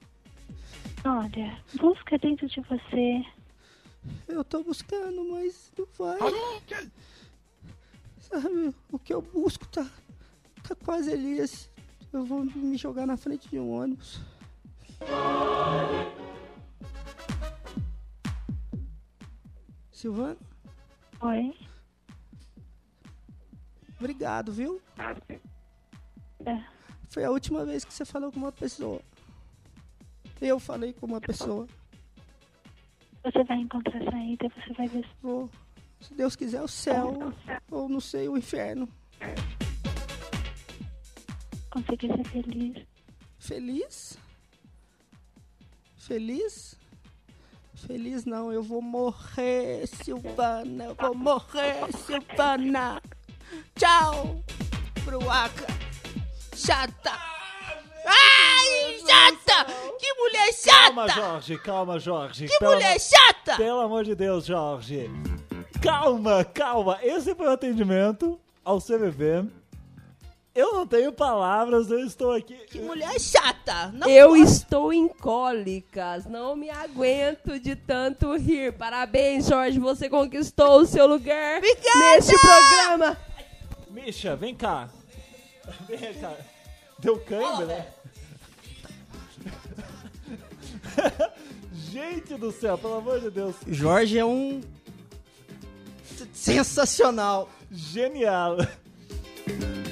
Olha, 1.04 1.62
busca 1.80 2.18
dentro 2.18 2.48
de 2.48 2.60
você. 2.62 3.37
Eu 4.26 4.44
tô 4.44 4.62
buscando, 4.62 5.24
mas 5.30 5.72
não 5.76 5.86
vai. 5.96 6.18
Sabe, 8.20 8.74
o 8.92 8.98
que 8.98 9.12
eu 9.12 9.22
busco 9.22 9.66
tá, 9.68 9.86
tá 10.62 10.74
quase 10.74 11.12
ali. 11.12 11.38
Eu 12.12 12.24
vou 12.24 12.44
me 12.44 12.76
jogar 12.76 13.06
na 13.06 13.16
frente 13.16 13.48
de 13.48 13.58
um 13.58 13.70
ônibus. 13.70 14.20
Silvana, 19.90 20.36
Oi? 21.20 21.56
obrigado, 23.98 24.52
viu? 24.52 24.80
É. 26.46 26.64
Foi 27.08 27.24
a 27.24 27.30
última 27.30 27.64
vez 27.64 27.84
que 27.84 27.92
você 27.92 28.04
falou 28.04 28.30
com 28.30 28.38
uma 28.38 28.52
pessoa. 28.52 29.00
Eu 30.40 30.60
falei 30.60 30.92
com 30.92 31.06
uma 31.06 31.20
pessoa. 31.20 31.66
Você 33.30 33.44
vai 33.44 33.58
encontrar 33.58 34.02
saída, 34.10 34.48
você 34.48 34.72
vai 34.72 34.88
ver. 34.88 35.06
Vou, 35.20 35.50
se 36.00 36.14
Deus 36.14 36.34
quiser, 36.34 36.62
o 36.62 36.68
céu. 36.68 37.32
Ou 37.70 37.86
não 37.86 38.00
sei, 38.00 38.26
o 38.26 38.38
inferno. 38.38 38.88
conseguir 41.70 42.08
ser 42.08 42.24
feliz. 42.24 42.86
Feliz? 43.38 44.18
Feliz? 45.96 46.78
Feliz 47.74 48.24
não, 48.24 48.50
eu 48.50 48.62
vou 48.62 48.80
morrer, 48.80 49.86
Silvana. 49.86 50.84
Eu 50.84 50.94
vou 50.94 51.14
morrer, 51.14 51.92
Silvana. 52.06 53.02
Tchau, 53.76 54.42
Bruaca. 55.04 55.66
Chata. 56.56 57.27
Ai, 60.20 60.52
chata! 60.52 60.88
Que 60.88 60.92
mulher 60.92 60.94
Calma! 60.94 61.08
Jorge, 61.08 61.58
calma, 61.58 61.98
Jorge. 61.98 62.46
Que 62.48 62.58
Pelo 62.58 62.72
mulher 62.72 63.00
chata! 63.00 63.56
Pelo 63.56 63.80
amor 63.80 64.04
de 64.04 64.14
Deus, 64.14 64.44
Jorge. 64.46 65.10
Calma, 65.82 66.44
calma. 66.44 66.98
Esse 67.02 67.34
foi 67.34 67.46
o 67.46 67.50
atendimento 67.52 68.38
ao 68.64 68.80
CVV. 68.80 69.44
Eu 70.54 70.72
não 70.72 70.86
tenho 70.86 71.12
palavras, 71.12 71.88
eu 71.88 72.00
estou 72.00 72.32
aqui. 72.32 72.54
Que 72.66 72.80
mulher 72.80 73.18
chata! 73.20 73.92
Não 73.94 74.08
Eu 74.08 74.30
posso- 74.30 74.42
estou 74.42 74.92
em 74.92 75.06
cólicas, 75.08 76.26
não 76.26 76.56
me 76.56 76.68
aguento 76.68 77.60
de 77.60 77.76
tanto 77.76 78.34
rir. 78.36 78.72
Parabéns, 78.72 79.46
Jorge, 79.46 79.78
você 79.78 80.08
conquistou 80.08 80.80
o 80.80 80.86
seu 80.86 81.06
lugar 81.06 81.58
Obrigada! 81.58 81.98
neste 82.16 82.34
programa. 82.40 83.16
Misha, 83.90 84.34
vem 84.34 84.52
cá. 84.54 84.88
Vem 85.86 86.14
cá. 86.14 86.32
Deu 86.98 87.20
câimbra, 87.20 87.66
né? 87.66 87.86
Gente 91.90 92.34
do 92.34 92.52
céu, 92.52 92.76
pelo 92.76 92.94
amor 92.94 93.20
de 93.20 93.30
Deus. 93.30 93.56
Jorge 93.66 94.18
é 94.18 94.24
um. 94.24 94.60
Sensacional! 96.32 97.48
Genial. 97.70 98.56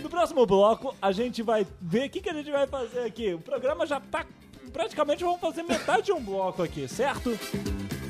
No 0.03 0.09
próximo 0.09 0.47
bloco, 0.47 0.95
a 1.01 1.13
gente 1.13 1.43
vai 1.43 1.67
ver 1.81 2.07
o 2.07 2.11
que, 2.11 2.21
que 2.21 2.31
a 2.31 2.35
gente 2.35 2.51
vai 2.51 2.67
fazer 2.67 3.01
aqui. 3.01 3.35
O 3.35 3.39
programa 3.39 3.87
já 3.87 4.01
tá 4.01 4.27
praticamente 4.73 5.25
vamos 5.25 5.41
fazer 5.41 5.63
metade 5.63 6.03
de 6.03 6.13
um 6.13 6.23
bloco 6.23 6.63
aqui, 6.63 6.87
certo? 6.87 7.31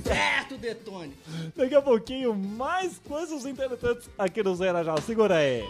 Certo, 0.03 0.57
Detone. 0.57 1.15
Daqui 1.55 1.75
a 1.75 1.83
pouquinho, 1.83 2.35
mais 2.35 2.99
coisas 2.99 3.45
interessantes 3.45 4.09
aqui 4.19 4.43
no 4.43 4.55
Zera 4.55 4.83
Já. 4.83 4.97
Segura 4.99 5.37
aí. 5.37 5.63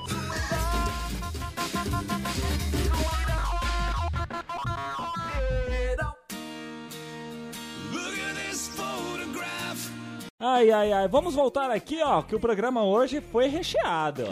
Ai, 10.39 10.71
ai, 10.71 10.93
ai. 10.93 11.09
Vamos 11.09 11.35
voltar 11.35 11.71
aqui, 11.71 12.01
ó, 12.03 12.23
que 12.23 12.35
o 12.35 12.41
programa 12.41 12.85
hoje 12.85 13.21
foi 13.21 13.47
recheado. 13.49 14.25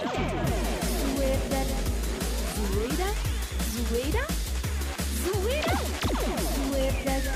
Zoeira, 1.14 3.14
zoeira, 3.72 4.26
zoeira, 5.24 5.74
zoeira. 6.68 7.34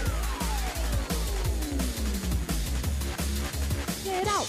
Geral. 4.04 4.46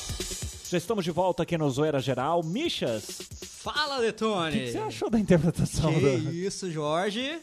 Já 0.70 0.78
estamos 0.78 1.04
de 1.06 1.12
volta 1.12 1.44
aqui 1.44 1.58
no 1.58 1.70
Zoeira 1.70 2.00
Geral. 2.00 2.44
Michas, 2.44 3.22
Fala, 3.42 4.00
o 4.00 4.02
Detone. 4.02 4.52
que, 4.52 4.66
que 4.66 4.72
você 4.72 4.78
achou 4.80 5.10
da 5.10 5.20
interpretação 5.20 5.94
Que 5.94 6.00
do... 6.00 6.32
isso, 6.34 6.72
Jorge. 6.72 7.40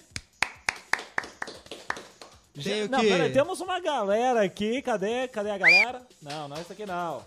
Tenho 2.62 2.88
Não, 2.88 3.00
que... 3.00 3.08
peraí, 3.08 3.32
temos 3.32 3.60
uma 3.60 3.78
galera 3.80 4.42
aqui. 4.42 4.80
Cadê? 4.82 5.28
Cadê 5.28 5.50
a 5.50 5.58
galera? 5.58 6.02
Não, 6.22 6.48
não 6.48 6.56
é 6.56 6.60
isso 6.60 6.72
aqui 6.72 6.86
não. 6.86 7.22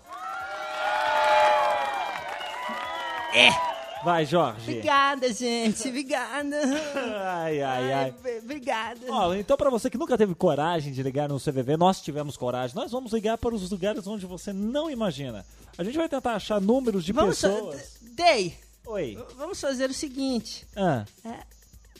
É! 3.32 3.70
Vai, 4.02 4.24
Jorge. 4.24 4.62
Obrigada, 4.62 5.32
gente. 5.32 5.86
Obrigada. 5.88 6.56
Ai, 7.22 7.60
ai, 7.62 7.92
ai. 7.92 8.14
Obrigada. 8.42 9.00
Ó, 9.10 9.34
então 9.34 9.56
pra 9.58 9.68
você 9.68 9.90
que 9.90 9.98
nunca 9.98 10.16
teve 10.16 10.34
coragem 10.34 10.92
de 10.92 11.02
ligar 11.02 11.28
no 11.28 11.38
CVV, 11.38 11.76
nós 11.76 12.00
tivemos 12.00 12.36
coragem. 12.36 12.74
Nós 12.74 12.90
vamos 12.90 13.12
ligar 13.12 13.36
para 13.36 13.54
os 13.54 13.70
lugares 13.70 14.06
onde 14.06 14.24
você 14.24 14.52
não 14.54 14.90
imagina. 14.90 15.44
A 15.76 15.84
gente 15.84 15.98
vai 15.98 16.08
tentar 16.08 16.32
achar 16.34 16.60
números 16.60 17.04
de 17.04 17.12
Vamos 17.12 17.40
pessoas. 17.40 17.98
Dei, 18.00 18.56
Oi. 18.86 19.22
vamos 19.36 19.60
fazer 19.60 19.90
o 19.90 19.94
seguinte. 19.94 20.66
Ah, 20.74 21.04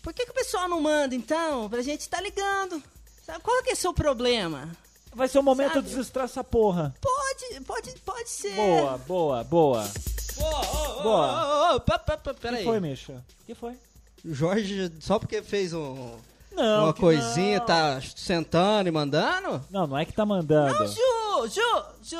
Por 0.02 0.14
que, 0.14 0.24
que 0.24 0.30
o 0.30 0.34
pessoal 0.34 0.68
não 0.68 0.80
manda, 0.80 1.14
então, 1.14 1.68
pra 1.68 1.82
gente 1.82 2.00
estar 2.00 2.20
ligando? 2.22 2.82
Sabe, 3.30 3.44
qual 3.44 3.62
que 3.62 3.70
é 3.70 3.72
o 3.74 3.76
seu 3.76 3.94
problema? 3.94 4.68
vai 5.14 5.28
ser 5.28 5.38
o 5.38 5.42
momento 5.42 5.74
Sabe? 5.74 5.82
de 5.82 5.90
desestrar 5.90 6.24
essa 6.24 6.42
porra. 6.42 6.94
Pode, 7.00 7.60
pode, 7.64 7.92
pode 8.00 8.28
ser. 8.28 8.54
Boa, 8.54 8.98
boa, 8.98 9.44
boa. 9.44 9.88
Boa. 10.36 11.02
Boa. 11.02 11.72
Oh, 11.72 11.76
O 11.76 11.80
que 11.80 12.40
Peraí. 12.40 12.64
foi, 12.64 12.80
Misha? 12.80 13.12
O 13.14 13.46
que 13.46 13.54
foi? 13.54 13.76
Jorge, 14.24 14.92
só 15.00 15.18
porque 15.18 15.42
fez 15.42 15.72
um, 15.72 16.16
Não, 16.52 16.84
uma 16.84 16.92
que 16.94 17.00
coisinha, 17.00 17.58
não. 17.58 17.66
tá 17.66 18.00
sentando 18.16 18.88
e 18.88 18.92
mandando? 18.92 19.64
Não, 19.70 19.86
não 19.86 19.96
é 19.98 20.04
que 20.04 20.12
tá 20.12 20.26
mandando. 20.26 20.78
Não, 20.78 20.86
Ju, 20.86 21.48
Ju, 21.48 21.84
Ju, 22.02 22.16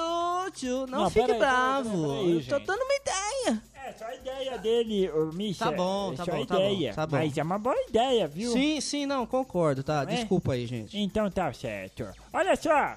Ju, 0.57 0.87
não, 0.87 1.03
Não, 1.03 1.11
fique 1.11 1.27
peraí, 1.27 1.39
bravo. 1.39 2.09
peraí, 2.09 2.37
Eu 2.49 2.59
tô 2.61 2.67
dando 2.67 2.83
uma 2.83 2.95
ideia. 2.95 3.63
É 4.01 4.03
só 4.03 4.07
a 4.07 4.15
ideia 4.15 4.57
dele, 4.59 5.11
ô, 5.11 5.27
Misha. 5.33 5.67
Tá 5.67 5.73
bom, 5.73 6.13
é 6.13 6.17
tá 6.17 6.25
só 6.25 6.33
bom, 6.33 6.47
tá 6.47 6.55
ideia. 6.57 6.89
bom, 6.91 6.97
tá 6.97 7.07
bom. 7.07 7.17
Mas 7.19 7.37
é 7.37 7.43
uma 7.43 7.59
boa 7.59 7.77
ideia, 7.87 8.27
viu? 8.27 8.51
Sim, 8.51 8.81
sim, 8.81 9.05
não, 9.05 9.27
concordo, 9.27 9.83
tá? 9.83 10.03
É? 10.03 10.07
Desculpa 10.07 10.55
aí, 10.55 10.67
gente. 10.67 10.99
Então 10.99 11.31
tá 11.31 11.53
certo. 11.53 12.07
Olha 12.33 12.57
só. 12.57 12.95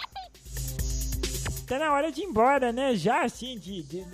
Tá 1.68 1.78
na 1.80 1.92
hora 1.92 2.10
de 2.12 2.22
ir 2.22 2.26
embora, 2.26 2.72
né? 2.72 2.96
Já 2.96 3.26
assim, 3.26 3.58
de... 3.60 3.84
de- 3.84 4.06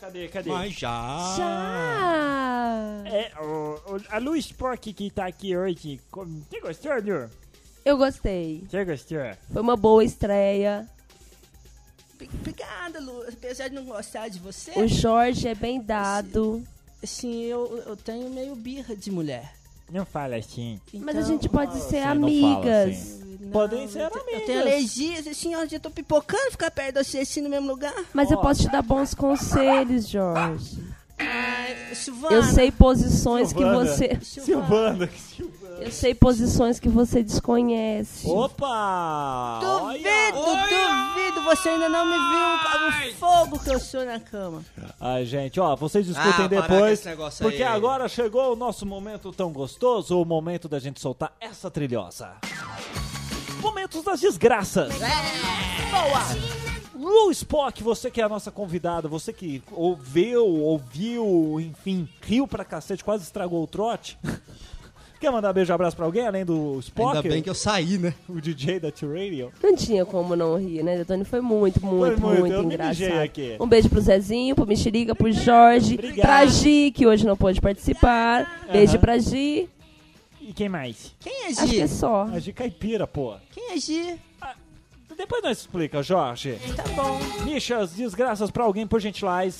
Cadê, 0.00 0.28
cadê? 0.28 0.50
já. 0.70 1.34
Já! 1.36 3.02
É, 3.06 3.32
o, 3.40 3.74
o- 3.96 4.02
a 4.10 4.18
Lu 4.18 4.36
Spock 4.36 4.92
que 4.92 5.10
tá 5.10 5.26
aqui 5.26 5.56
hoje. 5.56 6.00
com- 6.10 6.24
Você 6.24 6.60
gostou, 6.60 6.92
Lu? 7.02 7.30
Eu 7.84 7.96
gostei. 7.96 8.64
Você 8.68 8.84
gostou? 8.84 9.18
Foi 9.52 9.62
uma 9.62 9.76
boa 9.76 10.04
estreia. 10.04 10.88
Obrigada, 12.40 13.00
Lu. 13.00 13.22
Apesar 13.28 13.68
de 13.68 13.74
não 13.74 13.84
gostar 13.84 14.28
de 14.28 14.38
você, 14.38 14.72
O 14.76 14.86
Jorge 14.88 15.46
é 15.48 15.54
bem 15.54 15.80
dado. 15.80 16.62
assim, 17.02 17.42
eu, 17.44 17.82
eu 17.86 17.96
tenho 17.96 18.28
meio 18.30 18.54
birra 18.56 18.96
de 18.96 19.10
mulher. 19.10 19.52
Não 19.90 20.04
fala 20.04 20.36
assim. 20.36 20.78
Mas 20.94 21.16
a 21.16 21.20
Então, 21.20 21.22
gente 21.32 21.48
pode 21.48 21.72
ser 21.80 22.00
não 22.00 22.04
fala 22.04 22.10
amigas. 22.12 22.90
assim. 22.98 23.38
não, 23.40 23.50
Podem 23.50 23.88
ser 23.88 24.02
eu, 24.02 24.10
te- 24.10 24.18
amigas. 24.18 24.40
Eu 24.40 24.46
tenho 24.46 24.60
alergias, 24.60 25.26
assim, 25.26 25.54
ó, 25.54 25.64
eu 25.70 25.80
tô 25.80 25.90
pipocando 25.90 26.50
ficar 26.50 26.70
perto 26.70 26.98
de 26.98 27.04
você 27.04 27.18
assim 27.20 27.40
no 27.40 27.48
mesmo 27.48 27.68
lugar. 27.68 27.94
Mas 28.12 28.30
eu 28.30 28.36
Ó. 28.38 28.42
posso 28.42 28.62
te 28.62 28.68
dar 28.70 28.82
bons 28.82 29.14
conselhos, 29.14 30.06
Jorge. 30.08 30.78
Ai, 31.18 31.94
Silvana. 31.94 32.34
Eu 32.36 32.42
sei 32.42 32.70
posições 32.70 33.52
que 33.52 33.58
Silvana. 33.60 33.84
você. 33.90 34.18
Silvana. 34.22 35.08
Eu 35.80 35.92
sei 35.92 36.14
posições 36.14 36.78
que 36.80 36.88
você 36.88 37.22
desconhece. 37.22 38.28
Opa! 38.28 39.60
Duvido, 39.60 40.08
Olha! 40.38 41.14
duvido, 41.14 41.42
você 41.44 41.68
ainda 41.68 41.88
não 41.88 42.04
me 42.04 42.12
viu 42.12 43.10
o 43.10 43.14
fogo 43.14 43.58
que 43.58 43.70
eu 43.70 43.78
sou 43.80 44.04
na 44.04 44.18
cama. 44.18 44.62
Ai, 45.00 45.24
gente, 45.24 45.58
ó, 45.60 45.76
vocês 45.76 46.06
Ah, 46.08 46.12
discutem 46.12 46.48
com 46.48 46.62
depois. 46.68 47.02
Porque 47.40 47.62
aí. 47.62 47.74
agora 47.74 48.08
chegou 48.08 48.52
o 48.52 48.56
nosso 48.56 48.84
momento 48.84 49.32
tão 49.32 49.52
gostoso, 49.52 50.20
o 50.20 50.24
momento 50.24 50.68
da 50.68 50.78
gente 50.78 51.00
soltar 51.00 51.32
essa 51.40 51.70
trilhosa. 51.70 52.32
Momentos 53.60 54.02
das 54.02 54.20
desgraças. 54.20 54.92
Boa! 54.98 56.58
Lu 56.94 57.30
Spock, 57.30 57.82
você 57.82 58.10
que 58.10 58.20
é 58.20 58.24
a 58.24 58.28
nossa 58.28 58.50
convidada, 58.50 59.06
você 59.08 59.32
que 59.32 59.62
ouviu, 59.70 60.44
ouviu, 60.46 61.60
enfim, 61.60 62.08
riu 62.22 62.46
pra 62.48 62.64
cacete, 62.64 63.04
quase 63.04 63.22
estragou 63.22 63.62
o 63.62 63.66
trote. 63.66 64.18
Quer 65.20 65.32
mandar 65.32 65.52
beijo 65.52 65.72
e 65.72 65.74
abraço 65.74 65.96
pra 65.96 66.04
alguém, 66.06 66.26
além 66.26 66.44
do 66.44 66.78
Spock? 66.78 67.16
Ainda 67.16 67.28
bem 67.28 67.42
que 67.42 67.50
eu 67.50 67.54
saí, 67.54 67.98
né? 67.98 68.14
O 68.28 68.40
DJ 68.40 68.78
da 68.78 68.90
T-Radio. 68.92 69.50
Não 69.62 69.74
tinha 69.74 70.06
como 70.06 70.36
não 70.36 70.56
rir, 70.56 70.82
né, 70.84 70.96
Detone? 70.98 71.24
Foi 71.24 71.40
muito, 71.40 71.84
muito, 71.84 72.20
muito, 72.20 72.40
muito, 72.40 72.58
me 72.60 72.74
engraçado. 72.74 73.18
aqui. 73.20 73.56
Um 73.58 73.66
beijo 73.66 73.88
pro 73.88 74.00
Zezinho, 74.00 74.54
pro 74.54 74.66
Mexerica, 74.66 75.14
pro 75.16 75.32
Jorge, 75.32 75.94
Obrigado. 75.94 76.20
pra 76.20 76.46
Gi, 76.46 76.92
que 76.94 77.06
hoje 77.06 77.26
não 77.26 77.36
pôde 77.36 77.60
participar. 77.60 78.68
Beijo 78.70 78.98
pra 79.00 79.18
Gi. 79.18 79.68
E 80.40 80.52
quem 80.52 80.68
mais? 80.68 81.12
Quem 81.18 81.44
é 81.44 81.46
Acho 81.48 81.66
que 81.68 81.80
é 81.80 81.86
Gi? 81.86 81.94
só. 81.94 82.22
A 82.32 82.38
de 82.38 82.52
caipira, 82.52 83.06
pô. 83.06 83.34
Quem 83.50 83.72
é 83.72 83.76
Gi? 83.76 84.16
Depois 85.16 85.42
nós 85.42 85.58
explica, 85.58 86.00
Jorge. 86.00 86.58
Tá 86.76 86.84
bom. 86.94 87.18
Michas, 87.44 87.92
desgraças 87.92 88.52
pra 88.52 88.62
alguém, 88.62 88.86
por 88.86 89.00
gentileza. 89.00 89.58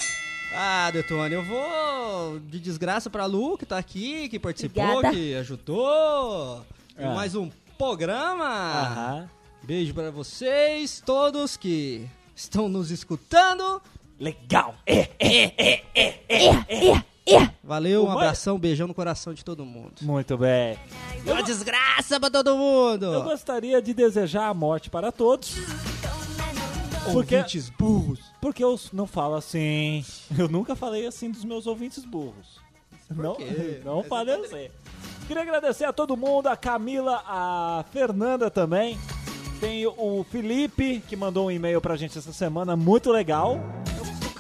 Ah, 0.55 0.91
Detone, 0.91 1.35
eu 1.35 1.45
vou 1.45 2.41
de 2.41 2.59
desgraça 2.59 3.11
pra 3.11 3.27
Lu, 3.27 3.59
que 3.59 3.67
tá 3.67 3.79
aqui, 3.79 4.29
que 4.29 4.39
participou, 4.39 4.83
Obrigada. 4.85 5.15
que 5.15 5.35
ajudou. 5.37 6.65
Ah. 6.99 7.15
mais 7.15 7.35
um 7.35 7.51
programa. 7.77 8.45
Aham. 8.47 9.31
Beijo 9.63 9.93
pra 9.93 10.11
vocês 10.11 11.03
todos 11.05 11.57
que 11.57 12.07
estão 12.35 12.69
nos 12.69 12.91
escutando. 12.91 13.81
Legal. 14.19 14.75
É, 14.87 15.09
Valeu, 17.63 18.03
um 18.03 18.05
Ô, 18.05 18.09
mãe- 18.09 18.17
abração, 18.17 18.59
beijão 18.59 18.89
no 18.89 18.95
coração 18.95 19.35
de 19.35 19.45
todo 19.45 19.65
mundo. 19.67 19.93
Muito 20.01 20.39
bem. 20.39 20.79
Uma 21.27 21.43
desgraça 21.43 22.19
pra 22.19 22.31
todo 22.31 22.57
mundo. 22.57 23.05
Eu 23.05 23.23
gostaria 23.23 23.83
de 23.83 23.93
desejar 23.93 24.49
a 24.49 24.55
morte 24.55 24.89
para 24.89 25.13
todos. 25.13 25.55
Porque, 27.13 27.37
Ouvintes 27.37 27.71
burros. 27.71 28.21
porque 28.41 28.63
eu 28.63 28.79
não 28.93 29.07
falo 29.07 29.35
assim. 29.35 30.05
Eu 30.37 30.49
nunca 30.49 30.75
falei 30.77 31.07
assim 31.07 31.31
dos 31.31 31.45
meus 31.45 31.67
ouvintes 31.67 32.05
burros. 32.05 32.61
Não, 33.11 33.35
quê? 33.35 33.81
não 33.85 34.03
falei 34.03 34.35
assim. 34.35 34.69
Queria 35.27 35.43
agradecer 35.43 35.85
a 35.85 35.93
todo 35.93 36.17
mundo, 36.17 36.47
a 36.47 36.57
Camila, 36.57 37.23
a 37.27 37.85
Fernanda 37.93 38.51
também. 38.51 38.99
Tem 39.61 39.87
o 39.87 40.25
Felipe, 40.31 41.03
que 41.09 41.17
mandou 41.17 41.49
um 41.49 41.51
e-mail 41.51 41.81
pra 41.81 41.97
gente 41.97 42.17
essa 42.17 42.33
semana, 42.33 42.77
muito 42.77 43.11
legal. 43.11 43.61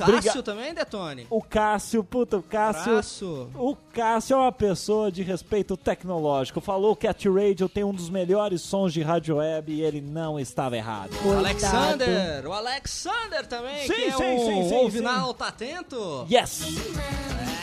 O 0.05 0.07
Cássio 0.07 0.20
Briga- 0.32 0.42
também, 0.42 0.74
Detone? 0.74 1.26
O 1.30 1.42
Cássio, 1.42 2.05
puta, 2.05 2.36
o 2.38 2.42
Cássio. 2.42 2.92
Abraço. 2.92 3.51
O 3.55 3.76
Cássio 3.92 4.34
é 4.34 4.36
uma 4.38 4.53
pessoa 4.53 5.11
de 5.11 5.22
respeito 5.22 5.76
tecnológico. 5.76 6.61
Falou 6.61 6.94
que 6.96 7.07
a 7.07 7.14
T-Radio 7.14 7.68
tem 7.68 7.84
um 7.84 7.92
dos 7.92 8.09
melhores 8.11 8.62
sons 8.62 8.92
de 8.92 9.03
rádio 9.03 9.36
web 9.36 9.72
e 9.72 9.80
ele 9.82 10.01
não 10.01 10.38
estava 10.38 10.76
errado. 10.76 11.12
O 11.14 11.18
Coitado. 11.22 11.38
Alexander, 11.46 12.46
o 12.46 12.53
Alexander 12.53 13.46
também, 13.46 13.86
Sim, 13.86 13.92
que 13.94 14.05
é 14.05 14.12
sim, 14.12 14.24
um 14.24 14.38
sim, 14.46 14.68
sim, 14.68 14.74
ouvinal, 14.76 15.34
tá 15.34 15.49
atento? 15.49 16.26
Yes! 16.30 16.64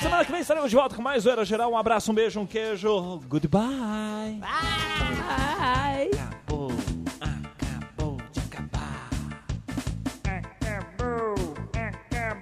Semana 0.01 0.23
que 0.25 0.31
vem 0.31 0.41
estaremos 0.41 0.69
de 0.69 0.75
volta 0.75 0.95
com 0.95 1.01
mais 1.01 1.23
Zoeira 1.23 1.43
Geral. 1.45 1.71
Um 1.71 1.77
abraço, 1.77 2.11
um 2.11 2.15
beijo, 2.15 2.39
um 2.39 2.45
queijo. 2.45 3.21
Goodbye. 3.27 4.39
Ai. 4.41 6.09
Acabou. 6.11 6.45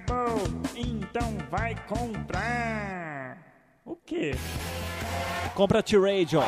Acabou. 0.04 0.38
Então 0.76 1.38
vai 1.50 1.74
comprar. 1.86 3.38
O 3.84 3.96
quê? 3.96 4.32
Compra 5.54 5.82
T-Radio. 5.82 6.40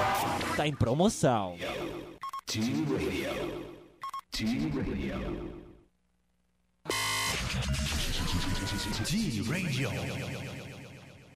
Tá 0.56 0.66
em 0.66 0.74
promoção. 0.74 1.56
T-Radio. 2.46 3.56